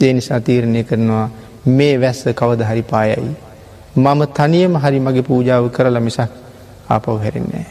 ඒ 0.00 0.12
නිසා 0.12 0.40
තීරණය 0.40 0.84
කරනවා 0.84 1.26
මේ 1.68 2.00
වැස්ස 2.00 2.24
කවද 2.32 2.62
හරි 2.62 2.82
පායයි. 2.84 3.32
මම 3.96 4.20
තනියම 4.28 4.74
හරි 4.76 5.00
මගේ 5.00 5.22
පූජාව 5.22 5.64
කරලා 5.70 6.00
මිසක් 6.00 6.30
ආපව් 6.88 7.18
හැරෙන්නේ. 7.18 7.66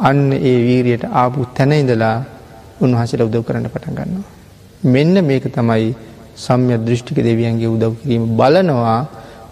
අන්න 0.00 0.32
ඒ 0.32 0.58
වීරියට 0.60 1.04
ආපු 1.12 1.46
තැනඉඳලා 1.54 2.16
උන්වහසට 2.80 3.20
උදව් 3.20 3.42
කරන්න 3.42 3.70
පටන් 3.70 3.94
ගන්නවා. 3.94 4.30
මෙන්න 4.84 5.14
මේක 5.24 5.44
තමයි 5.48 5.94
සම්ය 6.36 6.74
දෘෂ්ටික 6.78 7.18
දෙවියන්ගේ 7.18 7.68
උදව් 7.68 7.92
කිරීම 8.00 8.24
බලනවා 8.36 9.00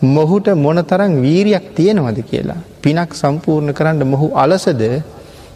මොහුට 0.06 0.46
මොනතරං 0.56 1.12
වීරියක් 1.22 1.66
තියෙනවද 1.74 2.18
කියලා. 2.22 2.60
පිනක් 2.84 3.12
සම්පූර්ණ 3.14 3.72
කරන්න 3.72 4.02
මොහු 4.06 4.26
අලසද 4.36 4.82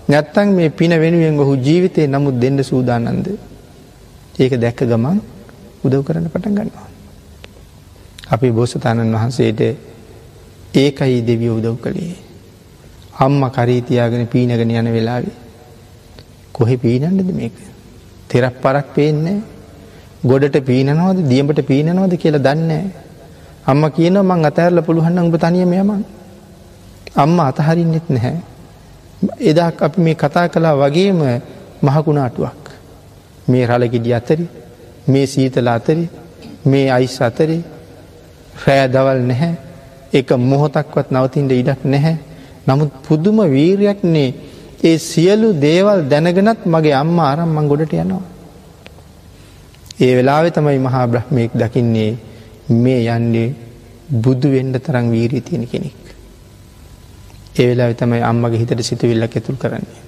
නැත්තං 0.09 0.49
මේ 0.51 0.71
පින 0.71 0.93
වෙනුවෙන් 1.03 1.39
ඔහු 1.39 1.55
ජීවිතය 1.59 2.07
නමුත් 2.07 2.37
දෙන්න 2.41 2.59
සූදානන්ද. 2.63 3.27
ඒක 4.39 4.53
දැක්ක 4.57 4.81
ගමන් 4.83 5.19
උදව් 5.85 6.01
කරන්න 6.07 6.31
පටන් 6.33 6.55
ගන්නවා. 6.55 6.87
අපි 8.29 8.49
බෝසතාණන් 8.51 9.15
වහන්සේට 9.15 9.61
ඒකයි 10.75 11.21
දෙවිය 11.23 11.51
උදව් 11.51 11.77
කළේ. 11.79 12.17
අම්ම 13.17 13.43
කරීතියාගෙන 13.51 14.27
පීනගෙන 14.27 14.71
යන 14.73 14.89
වෙලාවේ. 14.89 15.37
කොහෙ 16.55 16.77
පීනන්නද 16.77 17.31
මේක. 17.33 17.57
තෙරක් 18.29 18.55
පරක් 18.63 18.87
පේන්නේ 18.95 19.43
ගොඩට 20.25 20.57
පීනනවද 20.63 21.19
දියඹට 21.29 21.61
පීනනවද 21.63 22.15
කියලා 22.17 22.47
දන්නේ. 22.47 22.85
අම්ම 23.67 23.83
කියන 23.91 24.17
මං 24.21 24.47
අතඇරල 24.47 24.81
පුළුවන් 24.83 25.19
උඹ 25.19 25.37
තනියම 25.37 25.73
යමන්. 25.75 26.05
අම්ම 27.17 27.41
අතහරින්නෙත් 27.41 28.09
නැහැ. 28.09 28.37
එදා 29.41 29.73
අපි 29.81 30.01
මේ 30.01 30.15
කතා 30.15 30.49
කලා 30.49 30.77
වගේම 30.77 31.21
මහකුණාටුවක්. 31.83 32.65
මේ 33.49 33.67
රලගෙඩි 33.67 34.15
අතරි 34.15 34.47
මේ 35.09 35.27
සීතල 35.27 35.69
අතරි 35.69 36.05
මේ 36.65 36.91
අයිස් 36.91 37.17
අතරි 37.21 37.59
රෑ 38.65 38.89
දවල් 38.89 39.21
නැහැ 39.23 39.55
එක 40.13 40.31
මොහොතක්වත් 40.31 41.09
නවතින්ට 41.11 41.53
ඉඩක් 41.53 41.85
නැහැ. 41.85 42.17
නමුත් 42.67 42.91
පුදුම 43.07 43.39
වීරයක්නේ 43.47 44.35
ඒ 44.85 44.99
සියලු 45.01 45.49
දේවල් 45.61 46.01
දැනගෙනත් 46.09 46.61
මගේ 46.67 46.95
අම්ම 46.95 47.19
ආරම්මං 47.21 47.69
ගොඩට 47.69 47.93
යනවා. 47.95 48.25
ඒ 50.01 50.13
වෙලාවෙ 50.17 50.51
තමයි 50.51 50.79
මහා 50.79 51.07
බ්‍රහ්මයෙක් 51.07 51.53
දකින්නේ 51.55 52.13
මේ 52.75 53.01
යන්නේ 53.09 53.49
බුදු 54.23 54.49
වෙන්ඩ 54.51 54.77
තරං 54.79 55.11
වීරී 55.11 55.41
තියෙන 55.41 55.67
කෙනෙක්. 55.67 56.08
ඒ 57.55 57.69
වෙලා 57.69 57.95
තමයි 57.95 58.23
අම්මගේ 58.23 58.59
හිතට 58.59 58.83
සිතුවිල්ලක් 58.83 59.35
ඇතුල් 59.35 59.57
කරන්නේ. 59.57 60.03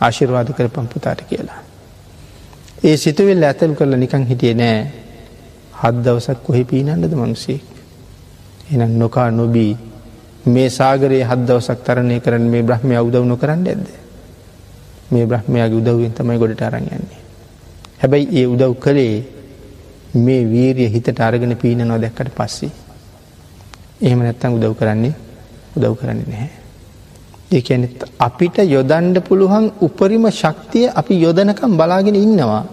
ආශිර්වාද 0.00 0.52
කර 0.52 0.68
පම්පුතාට 0.70 1.20
කියලා. 1.22 1.60
ඒ 2.84 2.96
සිතුවිල්ල 2.96 3.42
ඇතල් 3.42 3.74
කරලා 3.74 3.98
නිකං 3.98 4.24
හිටිය 4.24 4.54
නෑ 4.54 4.78
හත් 5.74 5.94
දවසක් 6.04 6.38
කොහෙ 6.42 6.64
පීනන්නද 6.64 7.12
මනුසේක්. 7.12 7.62
එනම් 8.72 8.98
නොකා 8.98 9.30
නොබී 9.32 9.72
මේ 10.46 10.68
සාගරයේ 10.70 11.24
හත් 11.24 11.40
දවසක් 11.42 11.78
තරණය 11.82 12.20
කරන 12.20 12.44
මේ 12.46 12.62
බ්‍රහ්මය 12.62 12.98
උදව් 12.98 13.24
නොකරන්න 13.24 13.66
ඇද. 13.66 13.86
මේ 15.10 15.26
බ්‍රහ්මයාගේ 15.26 15.78
උදව්වෙන් 15.78 16.12
තමයි 16.12 16.38
ගොඩට 16.38 16.62
අරන් 16.62 16.86
යන්නේ. 16.90 17.22
හැබැයි 18.00 18.28
ඒ 18.32 18.46
උදව් 18.46 18.74
කළේ 18.78 19.16
මේ 20.16 20.42
වීරිය 20.46 20.90
හිතට 20.90 21.20
අරගෙන 21.20 21.56
පීනනවා 21.56 21.98
දැක්කට 21.98 22.30
පස්සේ. 22.34 22.70
එහෙම 24.02 24.20
නැත්තං 24.20 24.52
උදව් 24.52 24.74
කරන්නේ 24.74 25.14
උදව් 25.76 25.94
කරන්නේ 25.96 26.28
නැහැ. 26.28 26.65
ඒඇන 27.50 27.84
අපිට 28.20 28.56
යොදන්ඩ 28.66 29.18
පුළුවන් 29.20 29.66
උපරිම 29.80 30.26
ශක්තිය 30.32 30.86
අපි 30.92 31.14
යොදනකම් 31.16 31.76
බලාගෙන 31.76 32.16
ඉන්නවා. 32.16 32.64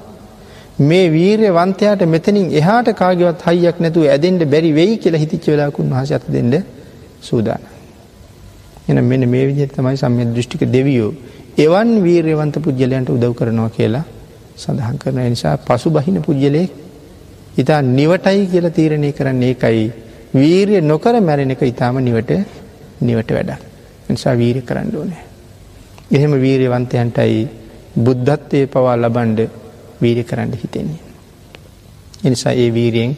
මේ 0.82 1.06
වීරය 1.10 1.50
වන්තයාට 1.52 2.02
මෙතනින් 2.06 2.48
එහාට 2.52 2.90
කාගවත් 2.94 3.42
හයියක් 3.48 3.78
නැතුව 3.80 4.06
ඇදෙන්ට 4.06 4.44
බැරි 4.46 4.72
වෙයි 4.72 4.98
කියලා 4.98 5.20
හිතිච්ච 5.20 5.46
වෙලාකුන් 5.48 5.92
වහස 5.92 6.12
ඇත 6.12 6.26
දෙෙන්ට 6.28 6.56
සූදාන. 7.22 7.62
එන 8.86 9.04
මෙන 9.04 9.24
මේ 9.26 9.46
විදිහත් 9.46 9.72
තමයි 9.72 9.98
සම්ය 9.98 10.24
දෘෂ්ටික 10.28 10.64
දෙවියෝ 10.68 11.12
එවන් 11.58 11.90
වීරයවන්ත 12.04 12.56
පුද්ගලයන්ට 12.60 13.10
උදව් 13.10 13.34
කරනවා 13.34 13.70
කියලා 13.70 14.06
සඳහන් 14.58 14.98
කරන 14.98 15.20
නිසා 15.28 15.56
පසු 15.60 15.90
බහින 15.90 16.18
පුද්ගලයෙක් 16.20 16.72
ඉතා 17.58 17.82
නිවටයි 17.90 18.42
කියල 18.48 18.68
තීරණය 18.72 19.12
කරන්නේ 19.12 19.52
ඒකයි 19.52 19.86
වීරිය 20.34 20.82
නොකර 20.84 21.14
මැරෙන 21.22 21.52
එක 21.52 21.62
ඉතාම 21.64 21.96
නිවට 22.00 22.34
නිවට 23.02 23.32
වැඩක් 23.32 23.73
නිසා 24.10 24.38
වීරය 24.38 24.62
කරන්න 24.62 24.96
ඕනෑ. 24.96 25.26
එහෙම 26.12 26.34
වීරයවන්තයන්ටයි 26.42 27.42
බුද්ධත්වය 27.98 28.66
පවා 28.68 28.96
ලබන්ඩ 28.98 29.40
වීරය 30.02 30.24
කරන්න 30.24 30.54
හිතෙන්නේ. 30.56 31.02
එනිසා 32.24 32.54
ඒ 32.54 32.70
වීරියෙන් 32.74 33.18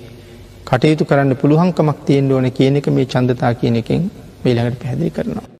කටයුතු 0.65 1.05
කරන්න 1.05 1.35
පුළුවන්කමක් 1.35 1.99
තියෙන් 2.05 2.31
ඕන 2.31 2.51
කියන 2.51 2.77
එක 2.77 2.87
මේ 2.89 3.05
චන්දතා 3.07 3.53
කියන 3.53 3.75
එකෙන් 3.75 4.11
මේළඟට 4.43 4.79
පැහැදිලි 4.81 5.11
කරනවා. 5.11 5.47